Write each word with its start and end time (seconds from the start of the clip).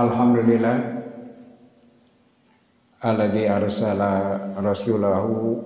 Alhamdulillah. 0.00 0.96
Alladzi 3.04 3.44
arsala 3.44 4.40
rasulahu 4.56 5.60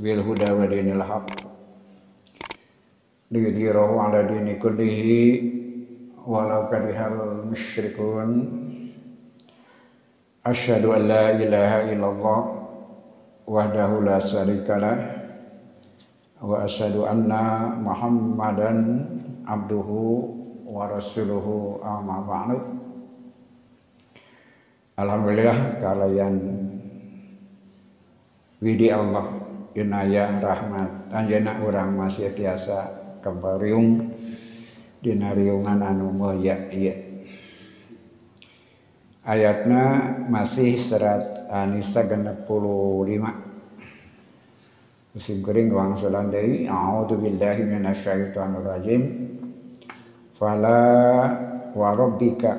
bil 0.00 0.24
huda 0.24 0.56
wa 0.56 0.64
dinil 0.64 1.04
haq. 1.04 1.28
Liyudhirahu 3.28 4.00
ala 4.00 4.24
dini 4.24 4.56
kullihi 4.56 5.20
walau 6.24 6.72
karihal 6.72 7.44
musyrikun. 7.44 8.48
Asyhadu 10.48 10.96
an 10.96 11.12
la 11.12 11.36
ilaha 11.36 11.92
illallah 11.92 12.40
wahdahu 13.44 14.00
la 14.00 14.16
syarikalah 14.16 14.96
wa 16.40 16.64
asyhadu 16.64 17.04
anna 17.04 17.76
muhammadan 17.76 19.04
abduhu 19.44 20.40
wa 20.64 20.88
rasuluhu 20.88 21.84
amma 21.84 22.24
ba'du 22.24 22.81
Alhamdulillah 24.92 25.80
kalian 25.80 26.34
widi 28.60 28.92
Allah 28.92 29.24
inayah 29.72 30.36
rahmat 30.36 31.08
anjana 31.08 31.64
orang 31.64 31.96
masih 31.96 32.28
tiasa 32.36 32.92
kembariung 33.24 34.12
dina 35.00 35.32
riungan 35.32 35.80
anu 35.80 36.12
moya 36.12 36.68
iya. 36.68 36.92
Ayatna 39.24 40.12
masih 40.28 40.76
serat 40.76 41.48
Anisa 41.48 42.04
genep 42.04 42.44
puluh 42.44 43.06
lima. 43.08 43.32
Musim 45.12 45.40
kering 45.40 45.68
wang 45.72 45.92
sulandai 45.96 46.68
a'udhu 46.68 47.20
billahi 47.20 47.64
minasyaitonir 47.68 48.64
rajim 48.64 49.02
fala 50.36 50.80
wa 51.76 51.88
rabbika 51.92 52.56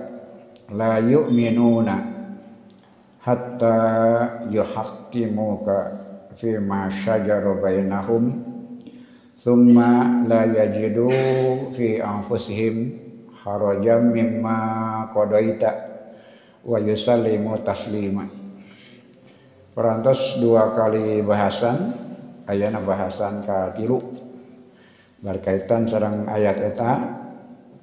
la 0.70 1.02
yu'minuna 1.02 2.13
hatta 3.24 3.76
yuhaqqimuka 4.52 5.78
fi 6.36 6.60
ma 6.60 6.92
syajara 6.92 7.56
bainahum 7.56 8.44
thumma 9.40 10.24
la 10.28 10.44
yajidu 10.44 11.08
fi 11.72 12.04
anfusihim 12.04 13.00
harajan 13.44 14.12
mimma 14.12 14.58
qadaita 15.16 15.72
wa 16.68 16.80
yusallimu 16.80 17.60
taslima. 17.64 18.28
Perantos 19.74 20.38
dua 20.44 20.76
kali 20.76 21.24
bahasan 21.24 21.96
ayana 22.48 22.84
bahasan 22.84 23.42
ka 23.48 23.72
tilu 23.72 24.04
berkaitan 25.24 25.88
sarang 25.88 26.28
ayat 26.28 26.60
eta 26.60 27.00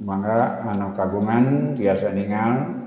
mangga 0.04 0.64
anu 0.69 0.92
kagungan 0.92 1.72
biasa 1.77 2.12
ningal 2.12 2.79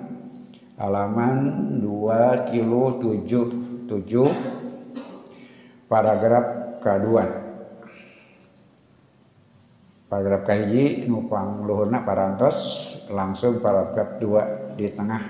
halaman 0.77 1.35
2 1.81 2.49
kilo 2.49 2.97
7 2.97 3.85
7 3.85 5.85
paragraf 5.85 6.45
kedua. 6.81 7.25
Paragraf 10.09 10.41
kahiji 10.45 11.09
nupang 11.09 11.65
luhurna 11.65 12.05
parantos 12.05 12.57
langsung 13.09 13.61
paragraf 13.61 14.21
2 14.21 14.77
di 14.77 14.89
tengah. 14.93 15.23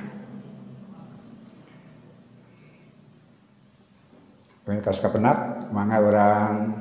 Kas 4.64 5.04
kepenap, 5.04 5.68
mangga 5.76 6.00
orang 6.00 6.72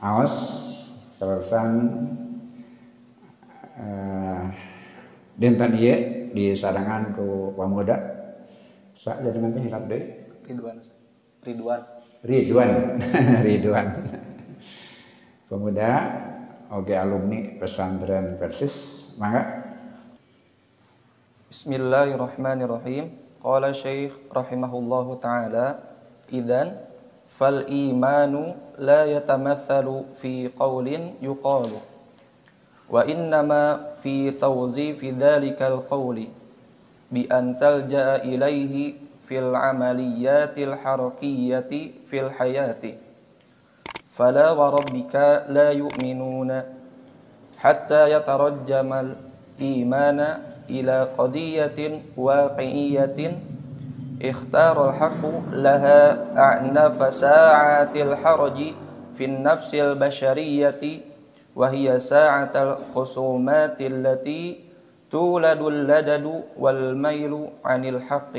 aos 0.00 0.32
terusan 1.20 1.68
uh, 3.76 4.48
dinten 5.36 5.76
ieu 5.76 6.17
di 6.32 6.52
sarangan 6.56 7.14
ku 7.16 7.52
pemuda 7.56 7.96
sak 8.98 9.22
jadi 9.22 9.38
nanti 9.38 9.58
hilap 9.62 9.84
deh. 9.86 10.02
Ridwan 10.48 10.76
Ridwan. 11.44 11.80
Ridwan. 12.26 12.70
Ridwan. 13.46 13.86
Pemuda 15.46 15.90
oke 16.74 16.92
alumni 16.92 17.56
pesantren 17.56 18.36
Persis. 18.36 19.06
Mangga. 19.16 19.64
Bismillahirrahmanirrahim. 21.48 23.14
Qala 23.38 23.70
Syekh 23.70 24.18
rahimahullahu 24.34 25.16
taala 25.22 25.78
idan 26.28 26.74
fal 27.22 27.64
imanu 27.70 28.58
la 28.76 29.06
yatamathalu 29.06 30.10
fi 30.12 30.50
qawlin 30.52 31.16
yuqalu 31.22 31.78
وإنما 32.90 33.92
في 33.94 34.30
توظيف 34.30 35.04
ذلك 35.04 35.62
القول 35.62 36.18
بأن 37.12 37.58
تلجأ 37.58 38.16
إليه 38.16 38.94
في 39.20 39.38
العمليات 39.38 40.58
الحركية 40.58 41.70
في 42.04 42.16
الحياة. 42.20 42.84
فلا 44.08 44.50
وربك 44.50 45.14
لا 45.48 45.70
يؤمنون 45.70 46.62
حتى 47.58 48.12
يترجم 48.12 48.90
الإيمان 48.92 50.20
إلى 50.70 51.08
قضية 51.18 52.02
واقعية. 52.16 53.18
اختار 54.22 54.90
الحق 54.90 55.22
لها 55.52 56.00
أعنف 56.38 57.14
ساعات 57.14 57.96
الحرج 57.96 58.58
في 59.14 59.24
النفس 59.24 59.74
البشرية 59.74 60.82
وهي 61.58 61.98
ساعة 61.98 62.54
الخصومات 62.54 63.82
التي 63.82 64.42
تولد 65.10 65.62
اللدد 65.62 66.26
والميل 66.54 67.32
عن 67.64 67.82
الحق. 67.84 68.34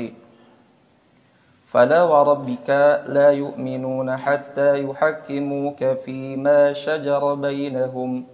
فلا 1.64 2.02
وربك 2.02 2.70
لا 3.06 3.28
يؤمنون 3.30 4.08
حتى 4.16 4.70
يحكموك 4.84 5.80
فيما 5.84 6.72
شجر 6.72 7.22
بينهم 7.34 8.24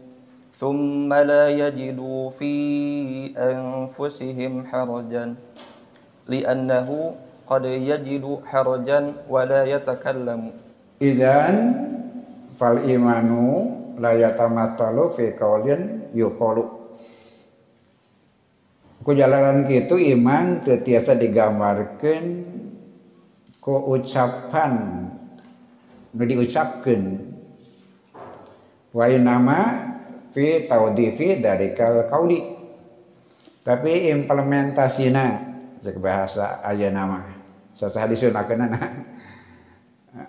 ثم 0.57 1.11
لا 1.13 1.45
يجدوا 1.51 2.31
في 2.31 2.55
أنفسهم 3.37 4.53
حرجا 4.67 5.35
لأنه 6.29 6.89
قد 7.47 7.65
يجد 7.65 8.25
حرجا 8.47 9.01
ولا 9.29 9.63
يتكلم. 9.65 10.43
إذن 11.03 11.57
فالإيمان 12.57 13.29
la 13.97 14.13
yatamatalu 14.13 15.05
fi 15.13 15.33
qaulin 15.33 16.13
yuqalu. 16.13 16.65
Ku 19.01 19.11
jalanan 19.15 19.63
kitu 19.65 19.97
iman 20.19 20.67
teu 20.67 20.83
tiasa 20.83 21.15
digambarkeun 21.15 22.25
ku 23.63 23.75
ucapan 23.95 24.73
nu 26.17 26.23
diucapkeun. 26.27 27.03
Wa 28.97 29.07
nama 29.13 29.59
fi 30.33 30.65
taudifi 30.65 31.39
dari 31.39 31.77
kal 31.77 32.09
kauli. 32.09 32.57
Tapi 33.63 34.15
implementasina 34.15 35.55
cek 35.83 35.99
bahasa 35.99 36.63
aya 36.63 36.91
nama 36.91 37.23
sasa 37.77 38.09
disunahkeunana. 38.09 38.81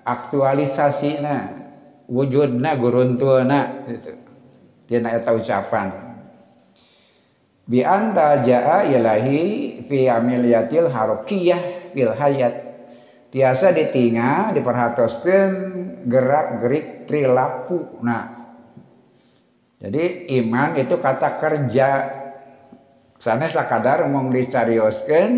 Aktualisasina 0.03 1.66
wujudna 2.07 2.75
guruntuana 2.79 3.87
itu 3.87 4.11
tina 4.87 5.13
eta 5.13 5.35
ucapan. 5.35 5.87
Bi 7.67 7.83
anta 7.83 8.39
jaa 8.41 8.87
ilahi 8.87 9.83
fi 9.83 10.07
amiliyatil 10.07 10.87
harokiyah 10.87 11.91
fil 11.91 12.15
hayat. 12.15 12.55
Tiasa 13.27 13.75
ditinggal 13.75 14.55
diperhatoskeun 14.55 15.51
gerak 16.07 16.63
gerik 16.63 16.85
perilaku 17.03 17.99
nah 17.99 18.37
jadi 19.77 20.25
iman 20.41 20.73
itu 20.77 20.97
kata 20.97 21.37
kerja. 21.37 21.89
Sana 23.17 23.49
sakadar 23.49 24.05
mau 24.09 24.25
dicarioskeun 24.29 25.31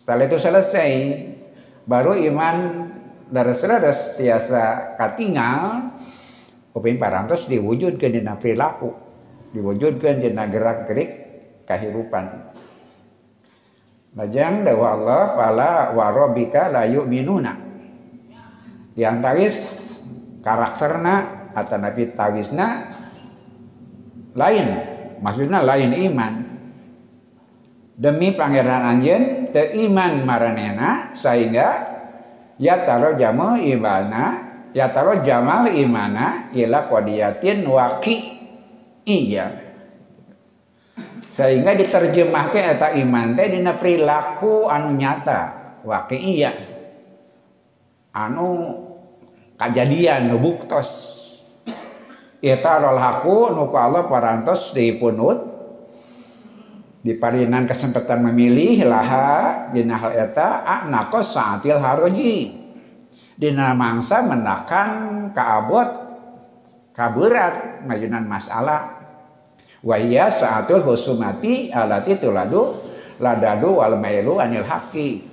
setelah 0.00 0.24
itu 0.28 0.38
selesai. 0.40 0.92
Baru 1.88 2.16
iman 2.16 2.88
daras-daras 3.30 4.18
tiasa 4.18 4.94
katingal 4.98 5.94
upin 6.74 6.98
parantos 6.98 7.46
diwujudkan 7.46 8.10
dina 8.10 8.34
perilaku 8.36 8.90
diwujudkan 9.54 10.18
dina 10.22 10.46
gerak-gerik 10.46 11.10
kehidupan. 11.66 12.54
Lajang 14.10 14.66
dawa 14.66 14.86
Allah 14.98 15.22
fala 15.38 15.72
warobika 15.94 16.66
layu 16.66 17.06
minuna 17.06 17.54
yang 18.98 19.22
tawis 19.22 19.54
karakterna 20.42 21.46
atau 21.54 21.78
nabi 21.78 22.10
tawisna 22.10 22.68
lain. 24.34 24.66
Maksudnya 25.22 25.62
lain 25.62 25.94
iman. 26.10 26.32
Demi 28.00 28.32
pangeran 28.32 28.82
anjen 28.96 29.52
te 29.52 29.76
iman 29.86 30.24
maranena 30.24 31.12
sehingga 31.12 31.89
ya 32.60 32.84
taro 32.84 33.16
jamal 33.16 33.56
imana 33.56 34.52
ya 34.76 34.92
taro 34.92 35.24
jamal 35.24 35.72
imana 35.72 36.52
ila 36.52 36.86
qadiyatin 36.86 37.64
waqi. 37.64 38.16
Iya. 39.08 39.46
Sehingga 41.32 41.72
diterjemahkan 41.72 42.76
eta 42.76 42.88
iman 43.00 43.32
teh 43.32 43.48
dina 43.48 43.80
perilaku 43.80 44.68
anu 44.68 44.92
nyata. 44.92 45.56
Wakil 45.80 46.20
iya. 46.20 46.52
Anu 48.12 48.76
kejadian 49.56 50.28
nu 50.28 50.36
buktos. 50.36 51.16
Eta 52.44 52.80
rolhaku 52.80 53.56
nuku 53.56 53.76
Allah 53.76 54.04
parantos 54.04 54.76
dipunut 54.76 55.49
diparinan 57.00 57.64
kesempatan 57.64 58.20
memilih 58.28 58.84
laha 58.84 59.68
dina 59.72 59.96
hal 59.96 60.12
eta 60.12 60.64
anakos 60.64 61.32
saatil 61.32 61.80
haroji. 61.80 62.60
Dina 63.40 63.72
mangsa 63.72 64.20
menakan 64.20 64.90
kaabot 65.32 65.88
kaberat 66.92 67.84
majunan 67.88 68.28
masalah 68.28 69.00
wahia 69.80 70.28
saatul 70.28 70.84
husumati 70.84 71.72
alati 71.72 72.20
tuladu 72.20 72.76
ladadu 73.16 73.80
wal 73.80 73.96
mailu 73.96 74.36
anil 74.36 74.68
haki 74.68 75.24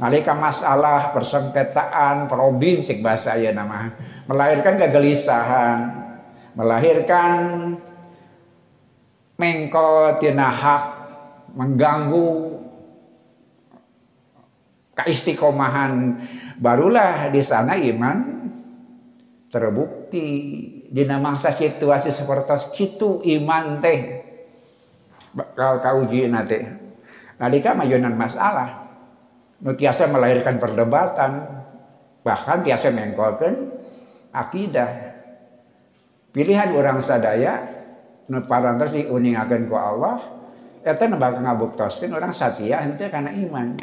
nalika 0.00 0.32
masalah 0.32 1.12
persengketaan 1.12 2.24
problem 2.28 2.82
cek 2.82 3.04
bahasa 3.04 3.36
ya 3.36 3.52
nama. 3.52 3.92
Melahirkan 4.24 4.80
kegelisahan. 4.80 5.78
Melahirkan 6.56 7.36
mengko 9.40 10.20
tina 10.20 10.52
hak 10.52 10.84
mengganggu 11.56 12.60
keistiqomahan 15.00 16.20
barulah 16.60 17.32
di 17.32 17.40
sana 17.40 17.80
iman 17.80 18.16
terbukti. 19.48 20.28
Di 20.90 21.06
mangsa 21.06 21.54
situasi 21.54 22.10
seperti 22.10 22.82
itu 22.82 23.22
iman 23.38 23.78
teh 23.78 23.98
bakal 25.30 25.78
kauji 25.78 26.26
nate. 26.26 26.66
Nalika 27.38 27.78
majunan 27.78 28.12
masalah 28.18 28.90
nu 29.62 29.70
tiasa 29.70 30.10
melahirkan 30.10 30.58
perdebatan 30.58 31.46
bahkan 32.26 32.66
tiasa 32.66 32.90
mengkolkan 32.90 33.70
akidah. 34.34 35.14
Pilihan 36.34 36.74
orang 36.74 36.98
sadaya 37.06 37.79
parantos 38.46 38.94
diuningakeun 38.94 39.66
ku 39.66 39.74
Allah 39.74 40.22
eta 40.86 41.10
bakal 41.10 41.42
ngabuktoskeun 41.42 42.14
orang 42.14 42.30
satya 42.30 42.86
henteu 42.86 43.10
karena 43.10 43.34
iman. 43.34 43.74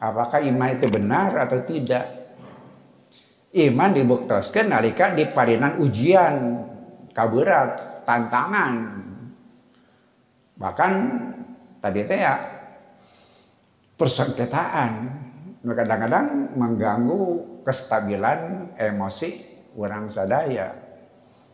Apakah 0.00 0.40
iman 0.42 0.68
itu 0.74 0.86
benar 0.90 1.30
atau 1.36 1.60
tidak? 1.62 2.04
Iman 3.54 3.94
dibuktoskeun 3.94 4.72
nalika 4.72 5.14
diparinan 5.14 5.78
ujian 5.78 6.64
kaberat 7.14 8.02
tantangan. 8.08 8.74
Bahkan 10.56 10.92
tadi 11.78 12.00
teh 12.08 12.18
ya 12.18 12.34
persengketaan. 13.94 15.20
Kadang-kadang 15.60 16.56
mengganggu 16.56 17.22
kestabilan 17.68 18.72
emosi 18.80 19.30
orang 19.76 20.08
sadaya. 20.08 20.72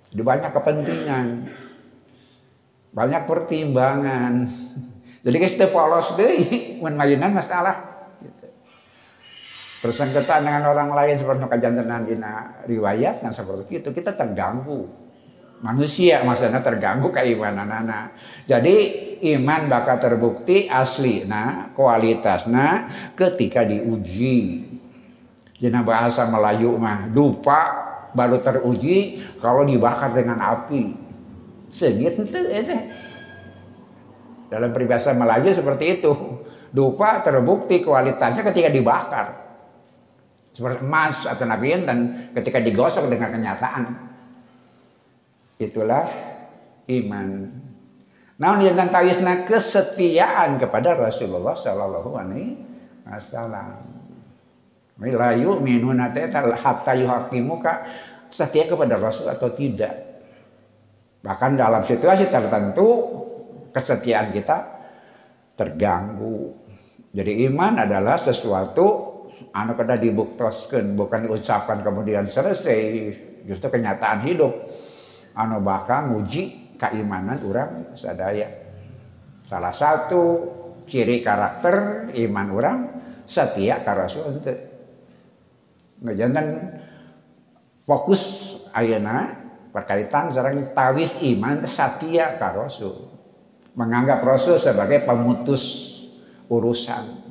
Di 0.07 0.23
banyak 0.23 0.55
kepentingan, 0.55 1.27
banyak 2.97 3.29
pertimbangan. 3.29 4.49
Jadi 5.21 5.37
kita 5.37 5.69
polos 5.69 6.17
deh, 6.17 6.81
mengajinan 6.81 7.37
masalah. 7.37 8.09
Gitu. 8.25 8.49
Persengketaan 9.85 10.49
dengan 10.49 10.73
orang 10.73 10.97
lain 10.97 11.13
seperti 11.21 11.45
kajantenan 11.45 12.09
dina 12.09 12.65
riwayat 12.65 13.21
kan 13.21 13.37
seperti 13.37 13.85
itu 13.85 13.93
kita 13.93 14.17
terganggu. 14.17 14.89
Manusia 15.61 16.25
maksudnya 16.25 16.65
terganggu 16.65 17.13
keimanan 17.13 17.69
anak. 17.69 18.17
Jadi 18.49 18.77
iman 19.37 19.69
bakal 19.69 20.01
terbukti 20.01 20.69
asli 20.69 21.29
nah 21.29 21.73
kualitas 21.77 22.49
nah 22.49 22.89
ketika 23.13 23.65
diuji. 23.65 24.73
Dina 25.57 25.81
bahasa 25.81 26.29
Melayu 26.29 26.77
mah 26.77 27.09
dupa 27.09 27.61
baru 28.13 28.41
teruji 28.41 29.21
kalau 29.41 29.65
dibakar 29.65 30.13
dengan 30.13 30.41
api. 30.41 31.06
Segit 31.77 32.17
itu 32.17 32.41
itu. 32.41 32.77
Dalam 34.49 34.73
peribahasa 34.73 35.13
Melayu 35.13 35.53
seperti 35.53 36.01
itu. 36.01 36.13
Dupa 36.73 37.21
terbukti 37.21 37.85
kualitasnya 37.85 38.41
ketika 38.41 38.73
dibakar. 38.73 39.27
Seperti 40.57 40.81
emas 40.81 41.29
atau 41.29 41.45
nabi 41.45 41.77
dan 41.85 42.33
ketika 42.33 42.65
digosok 42.65 43.13
dengan 43.13 43.29
kenyataan. 43.29 43.85
Itulah 45.61 46.09
iman. 46.89 47.29
Nah, 48.37 48.61
tentang 48.61 48.93
tawisna 48.93 49.49
kesetiaan 49.49 50.61
kepada 50.61 50.93
Rasulullah 50.97 51.57
Shallallahu 51.57 52.11
Alaihi 52.13 52.61
Wasallam. 53.09 53.81
La 55.01 55.33
yu'minuna 55.37 56.13
hatta 56.57 56.93
yuhakimuka 56.97 57.85
setia 58.29 58.69
kepada 58.69 58.97
Rasul 59.01 59.29
atau 59.29 59.53
tidak. 59.53 60.06
Bahkan 61.27 61.59
dalam 61.59 61.83
situasi 61.83 62.31
tertentu 62.31 62.87
kesetiaan 63.75 64.31
kita 64.31 64.57
terganggu. 65.59 66.55
Jadi 67.11 67.51
iman 67.51 67.83
adalah 67.83 68.15
sesuatu 68.15 68.87
anu 69.51 69.75
kada 69.75 69.99
dibuktoskan 69.99 70.95
bukan 70.95 71.27
diucapkan 71.27 71.83
kemudian 71.83 72.31
selesai 72.31 73.11
justru 73.43 73.75
kenyataan 73.75 74.23
hidup. 74.23 74.55
Anu 75.35 75.59
bakal 75.67 76.15
nguji 76.15 76.77
keimanan 76.79 77.43
orang 77.43 77.91
sadaya. 77.99 78.47
Salah 79.51 79.75
satu 79.75 80.23
ciri 80.87 81.27
karakter 81.27 82.07
iman 82.15 82.49
orang 82.55 82.79
setia 83.27 83.83
ke 83.83 83.91
Rasul 83.91 84.39
itu 84.39 84.55
jangan 86.15 86.47
fokus 87.83 88.23
ayana 88.71 89.36
berkaitan 89.76 90.30
sarang 90.30 90.76
tawis 90.76 91.18
iman 91.24 91.64
satia 91.66 92.36
ka 92.36 92.52
Rasul. 92.54 93.08
Menganggap 93.74 94.20
Rasul 94.24 94.60
sebagai 94.60 95.08
pemutus 95.08 95.64
urusan. 96.52 97.24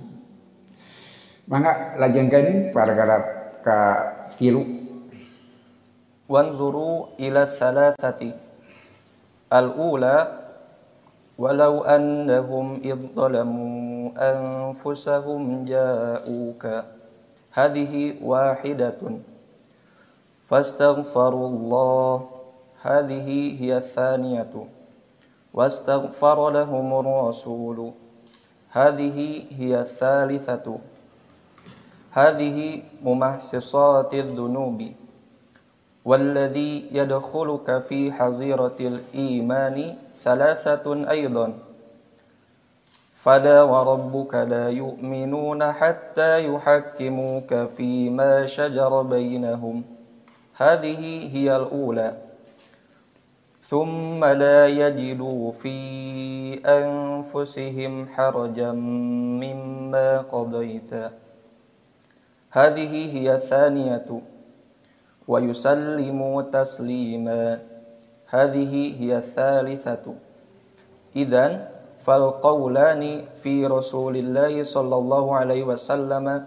Mangga 1.44 2.00
lajengkeun 2.00 2.72
paragraf 2.72 3.24
ka 3.60 3.78
tilu. 4.40 4.64
Wanzuru 6.30 7.12
ila 7.20 7.44
thalathati. 7.44 8.32
Al-ula 9.50 10.40
ولو 11.40 11.74
أنهم 11.88 12.84
إذ 12.84 13.16
ظلموا 13.16 14.12
أنفسهم 14.12 15.64
جاءوك 15.64 16.64
هذه 17.50 17.92
واحدة 18.20 19.00
فاستغفروا 20.44 21.48
الله 21.48 22.14
هذه 22.85 23.29
هي 23.61 23.77
الثانية. 23.77 24.53
واستغفر 25.53 26.49
لهم 26.49 26.99
الرسول. 26.99 27.91
هذه 28.69 29.43
هي 29.59 29.79
الثالثة. 29.79 30.77
هذه 32.11 32.81
ممحصات 33.03 34.13
الذنوب. 34.13 34.79
والذي 36.05 36.85
يدخلك 36.91 37.79
في 37.79 38.11
حظيرة 38.11 38.75
الإيمان 38.79 39.95
ثلاثة 40.15 41.09
أيضا. 41.09 41.53
فلا 43.11 43.61
وربك 43.61 44.35
لا 44.35 44.69
يؤمنون 44.69 45.71
حتى 45.71 46.53
يحكموك 46.53 47.53
فيما 47.53 48.45
شجر 48.45 49.01
بينهم. 49.01 49.83
هذه 50.57 51.03
هي 51.35 51.55
الأولى. 51.55 52.24
ثم 53.65 54.25
لا 54.25 54.67
يجدوا 54.67 55.51
في 55.51 55.77
أنفسهم 56.65 58.07
حرجا 58.13 58.71
مما 59.41 60.17
قضيت. 60.21 60.93
هذه 62.51 62.93
هي 63.17 63.35
الثانية. 63.35 64.05
ويسلموا 65.27 66.41
تسليما. 66.41 67.59
هذه 68.29 68.73
هي 69.01 69.17
الثالثة. 69.17 70.05
إذن 71.15 71.65
فالقولان 71.97 73.21
في 73.33 73.65
رسول 73.65 74.17
الله 74.17 74.63
صلى 74.63 74.95
الله 74.95 75.35
عليه 75.35 75.63
وسلم 75.63 76.45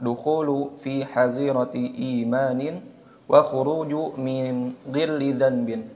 دخول 0.00 0.70
في 0.76 1.04
حزيرة 1.04 1.74
إيمان 1.74 2.80
وخروج 3.28 3.92
من 4.18 4.72
غل 4.94 5.20
ذنب. 5.38 5.95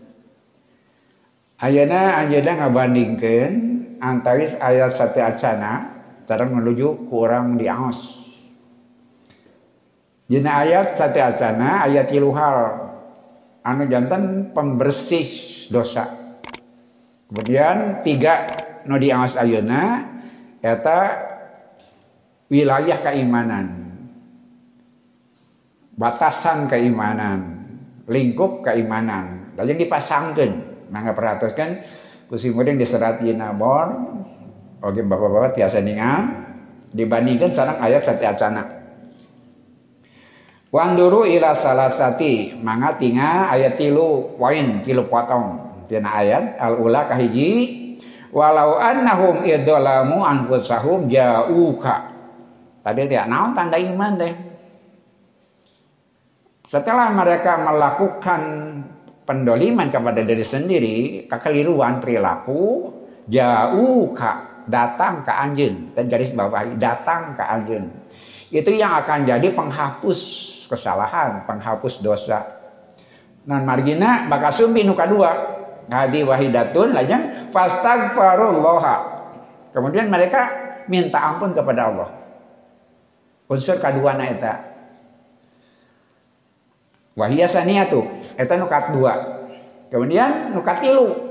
Ayana 1.61 2.25
anjeuna 2.25 2.57
ngabandingkeun 2.57 3.53
antaris 4.01 4.57
ayat 4.57 4.97
sate 4.97 5.21
acana 5.21 5.93
terang 6.25 6.57
menuju 6.57 7.05
kurang 7.05 7.61
diangos. 7.61 8.17
Dina 10.25 10.65
ayat 10.65 10.97
sate 10.97 11.21
acana 11.21 11.85
ayat 11.85 12.09
tiluhal 12.09 12.89
anu 13.61 13.85
jantan 13.93 14.57
pembersih 14.57 15.29
dosa. 15.69 16.09
Kemudian 17.29 18.01
tiga 18.01 18.49
nu 18.89 18.97
diawas 18.97 19.37
ayeuna 19.37 20.09
eta 20.65 21.29
wilayah 22.49 23.05
keimanan. 23.05 23.67
Batasan 25.93 26.73
keimanan. 26.73 27.69
Lingkup 28.09 28.65
keimanan. 28.65 29.53
Lalu 29.61 29.85
dipasangkan 29.85 30.70
mangga 30.91 31.15
perhatikan 31.15 31.81
kusi 32.27 32.51
kemudian 32.51 32.77
diserat 32.77 33.23
di 33.23 33.33
nabor. 33.33 33.89
Oke 34.81 35.05
bapak-bapak 35.05 35.57
tiasa 35.57 35.81
ningal 35.81 36.31
dibandingkan 36.91 37.49
sekarang 37.49 37.79
ayat 37.79 38.03
sati 38.03 38.25
acana. 38.27 38.63
Wanduru 40.71 41.27
ila 41.27 41.55
salasati. 41.55 42.59
Mangga 42.59 42.95
tinga 42.99 43.51
ayat 43.51 43.79
tilu 43.79 44.35
poin 44.39 44.83
tilu 44.83 45.07
potong. 45.07 45.71
Tina 45.87 46.21
ayat 46.21 46.59
al 46.59 46.79
ula 46.79 47.11
kahiji. 47.11 47.79
Walau 48.31 48.79
annahum 48.79 49.43
idolamu 49.43 50.23
anfusahum 50.23 51.11
jauka. 51.11 52.15
Tadi 52.81 53.11
tidak 53.11 53.27
naon 53.27 53.59
tanda 53.59 53.77
iman 53.77 54.15
deh 54.15 54.51
setelah 56.71 57.11
mereka 57.11 57.59
melakukan 57.67 58.43
pendoliman 59.31 59.87
kepada 59.87 60.27
diri 60.27 60.43
sendiri 60.43 60.97
kekeliruan 61.31 62.03
perilaku 62.03 62.91
jauh 63.31 64.11
kak 64.11 64.67
datang 64.67 65.23
ke 65.23 65.31
anjing 65.31 65.95
dan 65.95 66.11
garis 66.11 66.35
bawah 66.35 66.67
datang 66.75 67.39
ke 67.39 67.45
anjing 67.47 67.87
itu 68.51 68.75
yang 68.75 68.99
akan 68.99 69.23
jadi 69.23 69.55
penghapus 69.55 70.21
kesalahan, 70.67 71.47
penghapus 71.47 72.03
dosa. 72.03 72.43
Nan 73.47 73.63
margina 73.63 74.27
bakal 74.27 74.51
sumpi 74.51 74.83
nu 74.83 74.99
kadua. 74.99 75.59
Hadi 75.91 76.23
wahidatun 76.23 76.95
lajang 76.95 77.51
fastagfarullah. 77.51 78.83
Kemudian 79.75 80.07
mereka 80.07 80.51
minta 80.87 81.19
ampun 81.19 81.51
kepada 81.51 81.91
Allah. 81.91 82.11
Unsur 83.51 83.83
kadua 83.83 84.15
na 84.15 84.31
eta. 84.31 84.70
Wahia 87.19 87.51
saniyatu, 87.51 88.07
eta 88.39 88.55
nu 88.55 88.71
dua. 88.71 89.15
Kemudian 89.91 90.55
nu 90.55 90.63
katilu. 90.63 91.31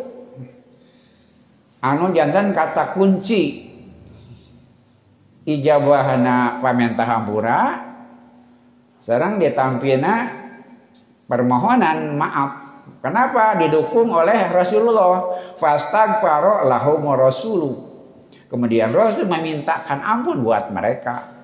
Anu 1.79 2.12
jantan 2.12 2.51
kata 2.51 2.91
kunci 2.91 3.71
ijabahana 5.48 6.59
pamentah 6.59 7.07
hampura 7.07 7.89
sekarang 9.00 9.39
ditampilna 9.39 10.15
permohonan 11.25 12.19
maaf. 12.19 12.53
Kenapa? 13.00 13.55
Didukung 13.55 14.12
oleh 14.12 14.51
Rasulullah. 14.51 15.39
Fastagfaro 15.55 16.67
lahum 16.67 17.07
rasulu. 17.15 17.88
Kemudian 18.51 18.91
Rasul 18.91 19.29
memintakan 19.29 20.03
ampun 20.03 20.43
buat 20.43 20.67
mereka. 20.74 21.38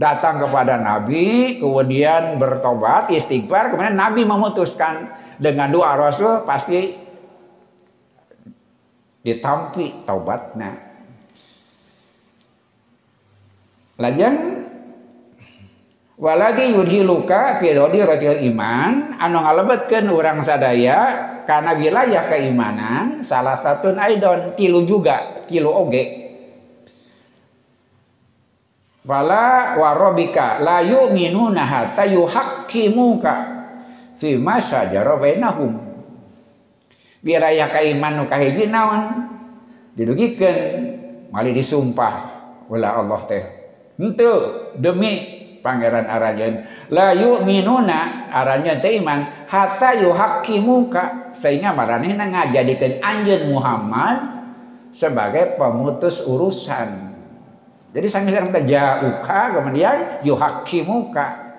Datang 0.00 0.40
kepada 0.40 0.80
Nabi, 0.80 1.60
kemudian 1.60 2.40
bertobat, 2.40 3.12
istighfar, 3.12 3.68
kemudian 3.68 4.00
Nabi 4.00 4.24
memutuskan 4.24 5.12
dengan 5.36 5.68
doa 5.68 5.92
Rasul 5.92 6.40
pasti 6.48 6.96
ditampi 9.20 10.00
taubatnya. 10.08 10.72
Lajang 14.00 14.36
waladi 16.16 16.72
yudhiluka 16.72 17.60
fi 17.60 17.76
rotil 17.76 18.40
iman 18.52 19.20
anu 19.20 19.44
ngalebetkeun 19.44 20.08
urang 20.08 20.40
sadaya 20.40 21.00
karena 21.44 21.76
wilayah 21.76 22.24
keimanan 22.28 23.24
salah 23.24 23.56
satu 23.56 23.92
aidon 23.96 24.56
tilu 24.56 24.84
juga 24.88 25.44
tilu 25.48 25.72
oge 25.72 26.19
Fala 29.10 29.74
warobika 29.74 30.62
la 30.62 30.78
yu'minuna 30.86 31.66
hatta 31.66 32.06
yuhaqqimuka 32.06 33.32
fi 34.14 34.38
ma 34.38 34.62
syajara 34.62 35.18
bainahum. 35.18 35.74
Wilayah 37.18 37.74
keiman 37.74 38.22
nu 38.22 38.24
kahiji 38.30 38.70
naon? 38.70 39.26
Didugikeun 39.98 40.58
mali 41.34 41.50
disumpah 41.50 42.14
ulah 42.70 43.02
Allah 43.02 43.20
teh. 43.26 43.44
Henteu 43.98 44.70
demi 44.78 45.42
pangeran 45.58 46.06
arajan 46.06 46.62
la 46.94 47.10
yu'minuna 47.10 48.30
arajan 48.30 48.78
teh 48.78 48.94
iman 49.02 49.50
hatta 49.50 50.06
yuhaqqimuka 50.06 51.34
sehingga 51.34 51.74
maranehna 51.74 52.30
ngajadikeun 52.30 53.02
anjeun 53.02 53.58
Muhammad 53.58 54.16
sebagai 54.94 55.58
pemutus 55.58 56.22
urusan 56.22 57.09
jadi 57.90 58.06
sami 58.06 58.30
sareng 58.30 58.54
teh 58.54 58.64
jauka 58.70 59.58
kemudian 59.58 60.22
yuhaqqimuka 60.22 61.50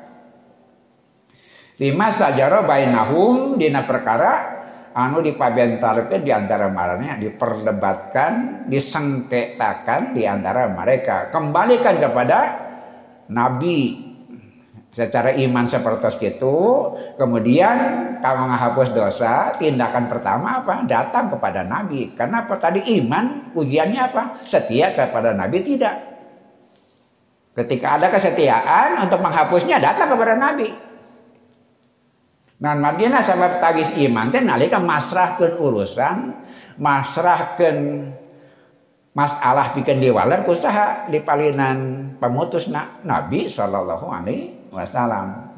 Fima 1.81 2.13
sajara 2.13 2.61
bainahum 2.61 3.57
dina 3.57 3.81
perkara 3.81 4.61
anu 4.93 5.17
dipabentarkeun 5.25 6.21
di 6.21 6.29
antara 6.29 6.69
diperdebatkan, 7.17 8.31
disengketakan 8.69 10.13
di 10.13 10.29
antara 10.29 10.69
mereka. 10.69 11.33
Kembalikan 11.33 11.97
kepada 11.97 12.39
nabi. 13.33 14.13
Secara 14.93 15.33
iman 15.39 15.65
seperti 15.65 16.35
itu 16.35 16.57
kemudian 17.17 17.77
kalau 18.19 18.45
menghapus 18.45 18.93
dosa 18.93 19.55
tindakan 19.57 20.05
pertama 20.05 20.61
apa? 20.61 20.85
Datang 20.85 21.33
kepada 21.33 21.65
nabi. 21.65 22.13
Karena 22.13 22.45
apa 22.45 22.61
tadi 22.61 22.85
iman 23.01 23.55
ujiannya 23.57 24.01
apa? 24.05 24.23
Setia 24.45 24.93
kepada 24.93 25.33
nabi 25.33 25.65
tidak 25.65 26.10
ketika 27.61 28.01
ada 28.01 28.09
kesetiaan 28.09 28.97
untuk 29.05 29.21
menghapusnya 29.21 29.77
datang 29.77 30.11
kepada 30.11 30.35
nabi 30.35 30.91
Nah, 32.61 32.77
margina 32.77 33.25
sebab 33.25 33.57
tagis 33.57 33.89
iman 34.05 34.29
teh 34.29 34.37
nalika 34.37 34.77
masrahkeun 34.77 35.57
urusan, 35.57 36.45
masrahkeun 36.77 38.05
masalah 39.17 39.73
bikin 39.73 39.97
diwaler 39.97 40.45
kusaha 40.45 41.09
di 41.09 41.25
palinan 41.25 42.13
pemutus 42.21 42.69
na, 42.69 43.01
Nabi 43.01 43.49
Shallallahu 43.49 44.05
Alaihi 44.05 44.69
Wasallam. 44.69 45.51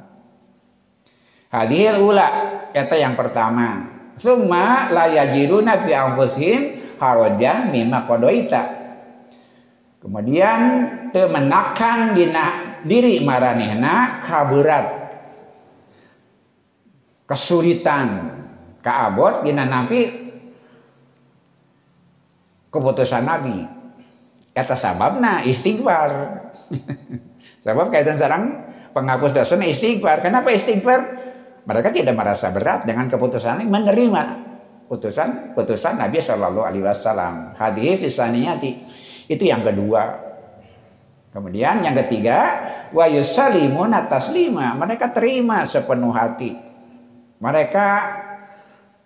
Hadir 1.51 1.99
ula 1.99 2.27
eta 2.71 2.95
yang 2.95 3.19
pertama. 3.19 3.93
Summa 4.15 4.87
la 4.87 5.05
yajiruna 5.11 5.83
fi 5.83 5.91
anfusihim 5.91 6.61
harajan 6.97 7.67
mimma 7.69 8.07
qadaita. 8.07 8.82
Kemudian 10.03 10.59
temenakan 11.15 12.11
dina 12.11 12.45
diri 12.83 13.23
maranehna 13.23 14.19
kaburat 14.19 14.85
kesulitan 17.23 18.35
kaabot 18.83 19.47
dina 19.47 19.63
nabi 19.63 20.23
keputusan 22.73 23.21
Nabi. 23.21 23.57
Kata 24.53 24.73
sababna 24.73 25.45
istighfar. 25.45 26.09
Sebab 27.63 27.87
kaitan 27.93 28.17
sarang 28.17 28.43
penghapus 28.91 29.33
dosa 29.37 29.55
istighfar. 29.61 30.25
Kenapa 30.25 30.49
istighfar? 30.49 31.21
Mereka 31.63 31.95
tidak 31.95 32.17
merasa 32.17 32.51
berat 32.51 32.83
dengan 32.83 33.07
keputusan 33.07 33.63
ini 33.63 33.71
menerima 33.71 34.23
putusan 34.91 35.55
putusan 35.55 35.95
Nabi 35.95 36.19
Shallallahu 36.19 36.67
Alaihi 36.67 36.83
Wasallam. 36.83 37.55
Hadis 37.55 38.03
fisaniyati 38.03 38.83
itu 39.27 39.43
yang 39.47 39.63
kedua. 39.63 40.31
Kemudian 41.33 41.81
yang 41.81 41.97
ketiga, 42.05 42.61
wa 42.93 43.09
yusalimun 43.09 43.89
atas 43.89 44.29
lima. 44.29 44.77
Mereka 44.77 45.09
terima 45.09 45.65
sepenuh 45.65 46.13
hati. 46.13 46.53
Mereka 47.41 47.87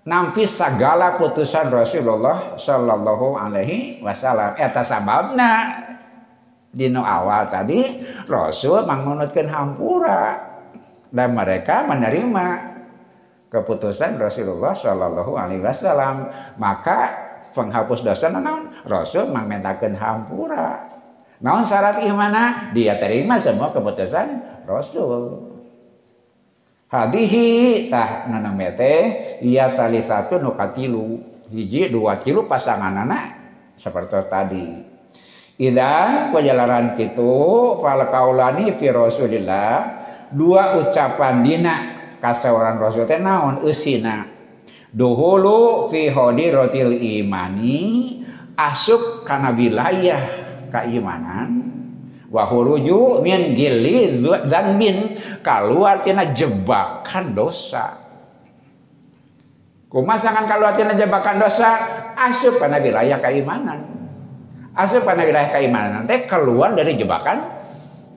nampi 0.08 0.48
segala 0.48 1.16
putusan 1.16 1.68
Rasulullah 1.68 2.60
Shallallahu 2.60 3.36
Alaihi 3.36 4.04
Wasallam. 4.04 4.56
Eta 4.60 4.84
sababna 4.84 5.84
dino 6.72 7.04
awal 7.04 7.48
tadi 7.52 8.04
Rasul 8.28 8.88
mengunutkan 8.88 9.48
hampura 9.52 10.22
dan 11.12 11.32
mereka 11.32 11.88
menerima 11.88 12.48
keputusan 13.52 14.20
Rasulullah 14.20 14.76
Shallallahu 14.76 15.32
Alaihi 15.36 15.64
Wasallam. 15.64 16.32
Maka 16.56 17.27
penghapus 17.58 18.06
dosa 18.06 18.30
naon? 18.30 18.70
Rasul 18.86 19.34
memintakan 19.34 19.98
hampura. 19.98 20.86
Naon 21.42 21.66
syarat 21.66 22.06
imana 22.06 22.70
dia 22.78 22.94
terima 23.02 23.42
semua 23.42 23.74
keputusan 23.74 24.62
Rasul. 24.70 25.58
Hadihi 26.88 27.90
tah 27.92 28.30
naname 28.32 28.72
teh 28.78 29.00
iya 29.44 29.68
tali 29.68 30.00
satu 30.00 30.40
nukatilu 30.40 31.20
hiji 31.52 31.92
dua 31.92 32.22
kilo 32.22 32.46
pasangan 32.46 32.94
anak 32.94 33.26
seperti 33.76 34.18
tadi. 34.30 34.66
Idan 35.58 36.30
pejalaran 36.30 36.94
itu 37.02 37.34
fal 37.82 38.02
kaulani 38.14 38.70
fi 38.78 38.94
Rasulillah. 38.94 40.06
Dua 40.32 40.80
ucapan 40.80 41.40
dina 41.42 41.76
kasawaran 42.22 42.78
Rasul 42.78 43.10
teh 43.10 43.20
naon? 43.20 43.66
Eusina 43.66 44.37
duhulu 44.98 45.86
fi 45.94 46.10
hadiratil 46.10 46.98
imani 46.98 48.18
asup 48.58 49.22
kana 49.22 49.54
wilayah 49.54 50.26
keimanan 50.74 51.70
wa 52.34 52.42
huruju 52.50 53.22
min 53.22 53.54
gili 53.54 54.18
min 54.74 55.22
keluar 55.46 56.02
tina 56.02 56.26
jebakan 56.34 57.38
dosa. 57.38 58.10
Kumasangan 59.88 60.50
keluar 60.50 60.76
tina 60.76 60.98
jebakan 60.98 61.40
dosa 61.40 61.70
asup 62.18 62.58
kana 62.58 62.82
wilayah 62.82 63.22
keimanan. 63.22 63.86
Asup 64.74 65.06
kana 65.06 65.24
wilayah 65.24 65.54
keimanan 65.54 66.10
teh 66.10 66.26
keluar 66.26 66.74
dari 66.74 66.98
jebakan 66.98 67.46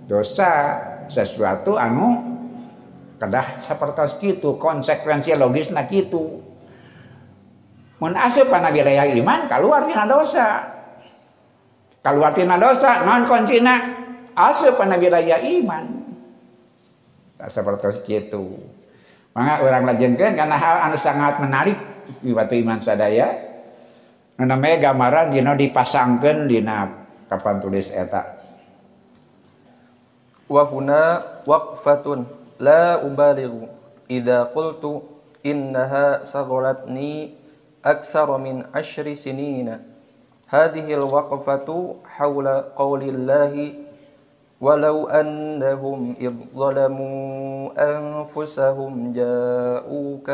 dosa. 0.08 0.80
Sesuatu 1.10 1.75
anu 1.75 2.22
kedah 3.18 3.58
seperti 3.58 4.38
itu 4.38 4.54
konsekuensi 4.62 5.34
logisnya 5.34 5.82
gitu 5.90 6.50
mun 8.00 8.16
asup 8.16 8.49
kana 8.49 8.73
wilayah 8.73 9.07
iman 9.07 9.47
keluar 9.47 9.85
tina 9.85 10.04
dosa. 10.09 10.49
Keluar 12.00 12.33
tina 12.33 12.57
dosa 12.57 13.04
non 13.04 13.28
kuncina? 13.28 14.00
Asup 14.33 14.80
pada 14.80 14.97
wilayah 14.97 15.37
iman. 15.37 15.85
Tak 17.37 17.52
seperti 17.52 18.28
itu. 18.28 18.57
Maka 19.37 19.62
orang 19.62 19.85
lajengkeun 19.85 20.35
karena 20.35 20.57
hal 20.57 20.76
anu 20.90 20.97
sangat 20.97 21.38
menarik 21.38 21.78
di 22.19 22.35
waktu 22.35 22.66
iman 22.66 22.83
sadaya 22.83 23.50
namanya 24.40 24.90
gambaran 24.90 25.30
dina 25.30 25.52
dipasangkan 25.52 26.49
dina 26.49 26.88
kapan 27.28 27.61
tulis 27.61 27.92
eta. 27.92 28.40
Wa 30.50 30.66
huna 30.66 31.23
waqfatun 31.47 32.26
la 32.59 32.99
ubalighu 33.04 33.71
idza 34.11 34.50
qultu 34.50 35.04
innaha 35.47 36.26
sagharatni 36.26 37.39
akthar 37.82 38.38
min 38.38 38.64
ashri 38.72 39.16
sinina 39.16 39.80
hadhihi 40.49 40.94
alwaqfatu 40.94 41.96
hawla 42.04 42.72
qawli 42.76 43.12
llahi 43.12 43.90
ولو 44.60 45.08
أنهم 45.08 46.20
إذ 46.20 46.52
ظلموا 46.52 47.72
أنفسهم 47.80 48.92
جاءوك 49.16 50.28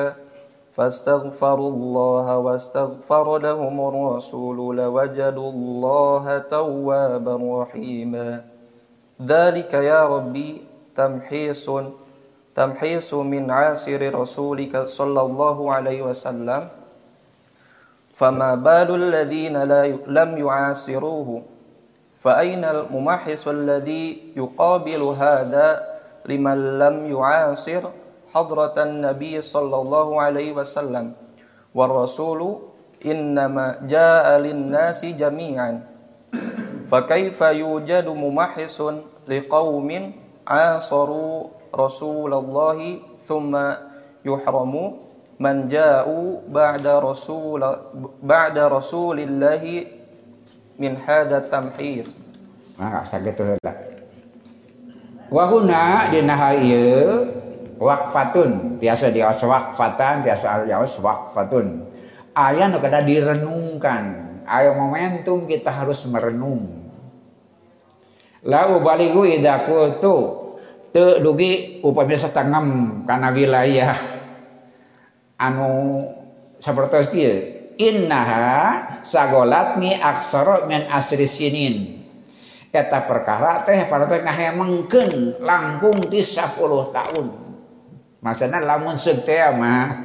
فاستغفروا 0.74 1.70
الله 1.70 2.26
واستغفر 2.38 3.38
لهم 3.38 3.76
الرسول 3.88 4.76
لوجدوا 4.76 5.50
الله 5.50 6.38
توابا 6.38 7.36
رحيما. 7.62 8.44
ذلك 9.22 9.72
يا 9.74 10.02
ربي 10.10 10.50
تمحيص 10.98 11.70
تمحيص 12.54 13.14
من 13.14 13.50
عاسر 13.50 14.02
رسولك 14.10 14.90
صلى 14.90 15.20
الله 15.20 15.72
عليه 15.72 16.02
وسلم. 16.02 16.62
فما 18.16 18.54
بال 18.64 18.88
الذين 18.96 19.56
لم 20.08 20.30
يعاصروه؟ 20.38 21.28
فأين 22.16 22.64
الممحص 22.64 23.48
الذي 23.48 24.32
يقابل 24.36 25.02
هذا 25.20 25.68
لمن 26.24 26.58
لم 26.78 26.96
يعاصر 27.12 27.82
حضرة 28.34 28.76
النبي 28.82 29.34
صلى 29.40 29.76
الله 29.76 30.08
عليه 30.22 30.50
وسلم؟ 30.56 31.12
والرسول 31.76 32.40
إنما 33.06 33.84
جاء 33.84 34.26
للناس 34.38 35.04
جميعا. 35.04 35.72
فكيف 36.88 37.40
يوجد 37.40 38.06
ممحص 38.08 38.78
لقوم 39.28 39.88
عاصروا 40.48 41.34
رسول 41.76 42.32
الله 42.34 42.78
ثم 43.28 43.52
يحرم 44.24 44.74
man 45.36 45.68
ja'u 45.68 46.44
ba'da 46.48 47.00
rasul 47.00 47.60
ba'da 48.24 48.72
rasulillah 48.72 49.62
min 50.80 50.92
hadha 50.96 51.44
tamhis. 51.44 52.16
Ah 52.76 53.00
rasa 53.00 53.20
gitu 53.20 53.56
lah. 53.60 53.76
Wa 55.32 55.48
huna 55.48 56.12
dina 56.12 56.36
haieu 56.36 56.70
ya, 56.70 57.04
waqfatun. 57.80 58.80
Biasa 58.80 59.12
dia 59.12 59.28
waqfatan 59.32 60.24
biasa 60.24 60.68
dia 60.68 60.80
waqfatun. 60.80 61.84
Aya 62.36 62.68
nu 62.68 62.80
kada 62.80 63.00
direnungkan. 63.00 64.04
Aya 64.44 64.76
momentum 64.76 65.48
kita 65.48 65.72
harus 65.72 66.04
merenung. 66.06 66.86
La 68.46 68.68
baligu 68.78 69.26
idza 69.26 69.66
qultu 69.66 70.16
teu 70.94 71.18
dugi 71.18 71.82
upami 71.82 72.14
setengah 72.14 72.62
kana 73.08 73.34
wilayah 73.34 73.96
anu 75.36 76.00
sapertos 76.60 77.12
kieu 77.12 77.56
innaha 77.76 79.00
sagolatni 79.04 79.96
aksara 79.96 80.64
min 80.64 80.88
asri 80.88 81.28
sinin. 81.28 81.76
Eta 82.72 83.08
perkara 83.08 83.64
teh 83.64 83.88
pada 83.88 84.04
teh 84.04 84.20
ngahemengkeun 84.20 85.40
langkung 85.40 85.96
ti 86.12 86.20
10 86.20 86.60
tahun. 86.92 87.26
Maksudna 88.20 88.60
lamun 88.60 89.00
seuk 89.00 89.24
teh 89.24 89.40
mah. 89.56 89.96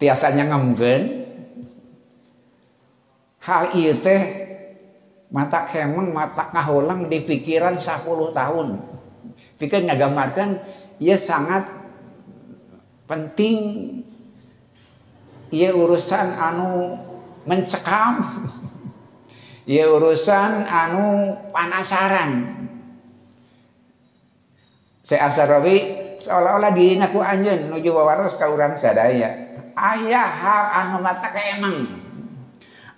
Tiasanya 0.00 0.52
ngemkeun. 0.52 1.02
Hal 3.40 3.72
ieu 3.78 3.96
teh 4.04 4.20
mata 5.32 5.64
kemeng 5.64 6.12
mata 6.12 6.52
ngahulang 6.52 7.08
di 7.08 7.24
pikiran 7.24 7.80
10 7.80 8.36
tahun. 8.36 8.68
Pikir 9.56 9.88
ngagamarkan 9.88 10.60
ia 11.00 11.16
sangat 11.16 11.64
penting 13.06 13.58
ia 15.54 15.70
urusan 15.70 16.34
anu 16.34 16.98
mencekam 17.46 18.26
ia 19.66 19.86
urusan 19.94 20.66
anu 20.66 21.34
panasaran. 21.54 22.54
Saya 25.06 25.30
asarawi 25.30 25.76
seolah-olah 26.18 26.74
dina 26.74 27.14
ku 27.14 27.22
anjeun 27.22 27.70
nuju 27.70 27.94
wawaros 27.94 28.34
ka 28.34 28.50
urang 28.50 28.74
sadaya. 28.74 29.54
Ayah 29.78 30.26
hal 30.26 30.64
anu 30.74 30.96
mata 30.98 31.30
emang. 31.30 32.02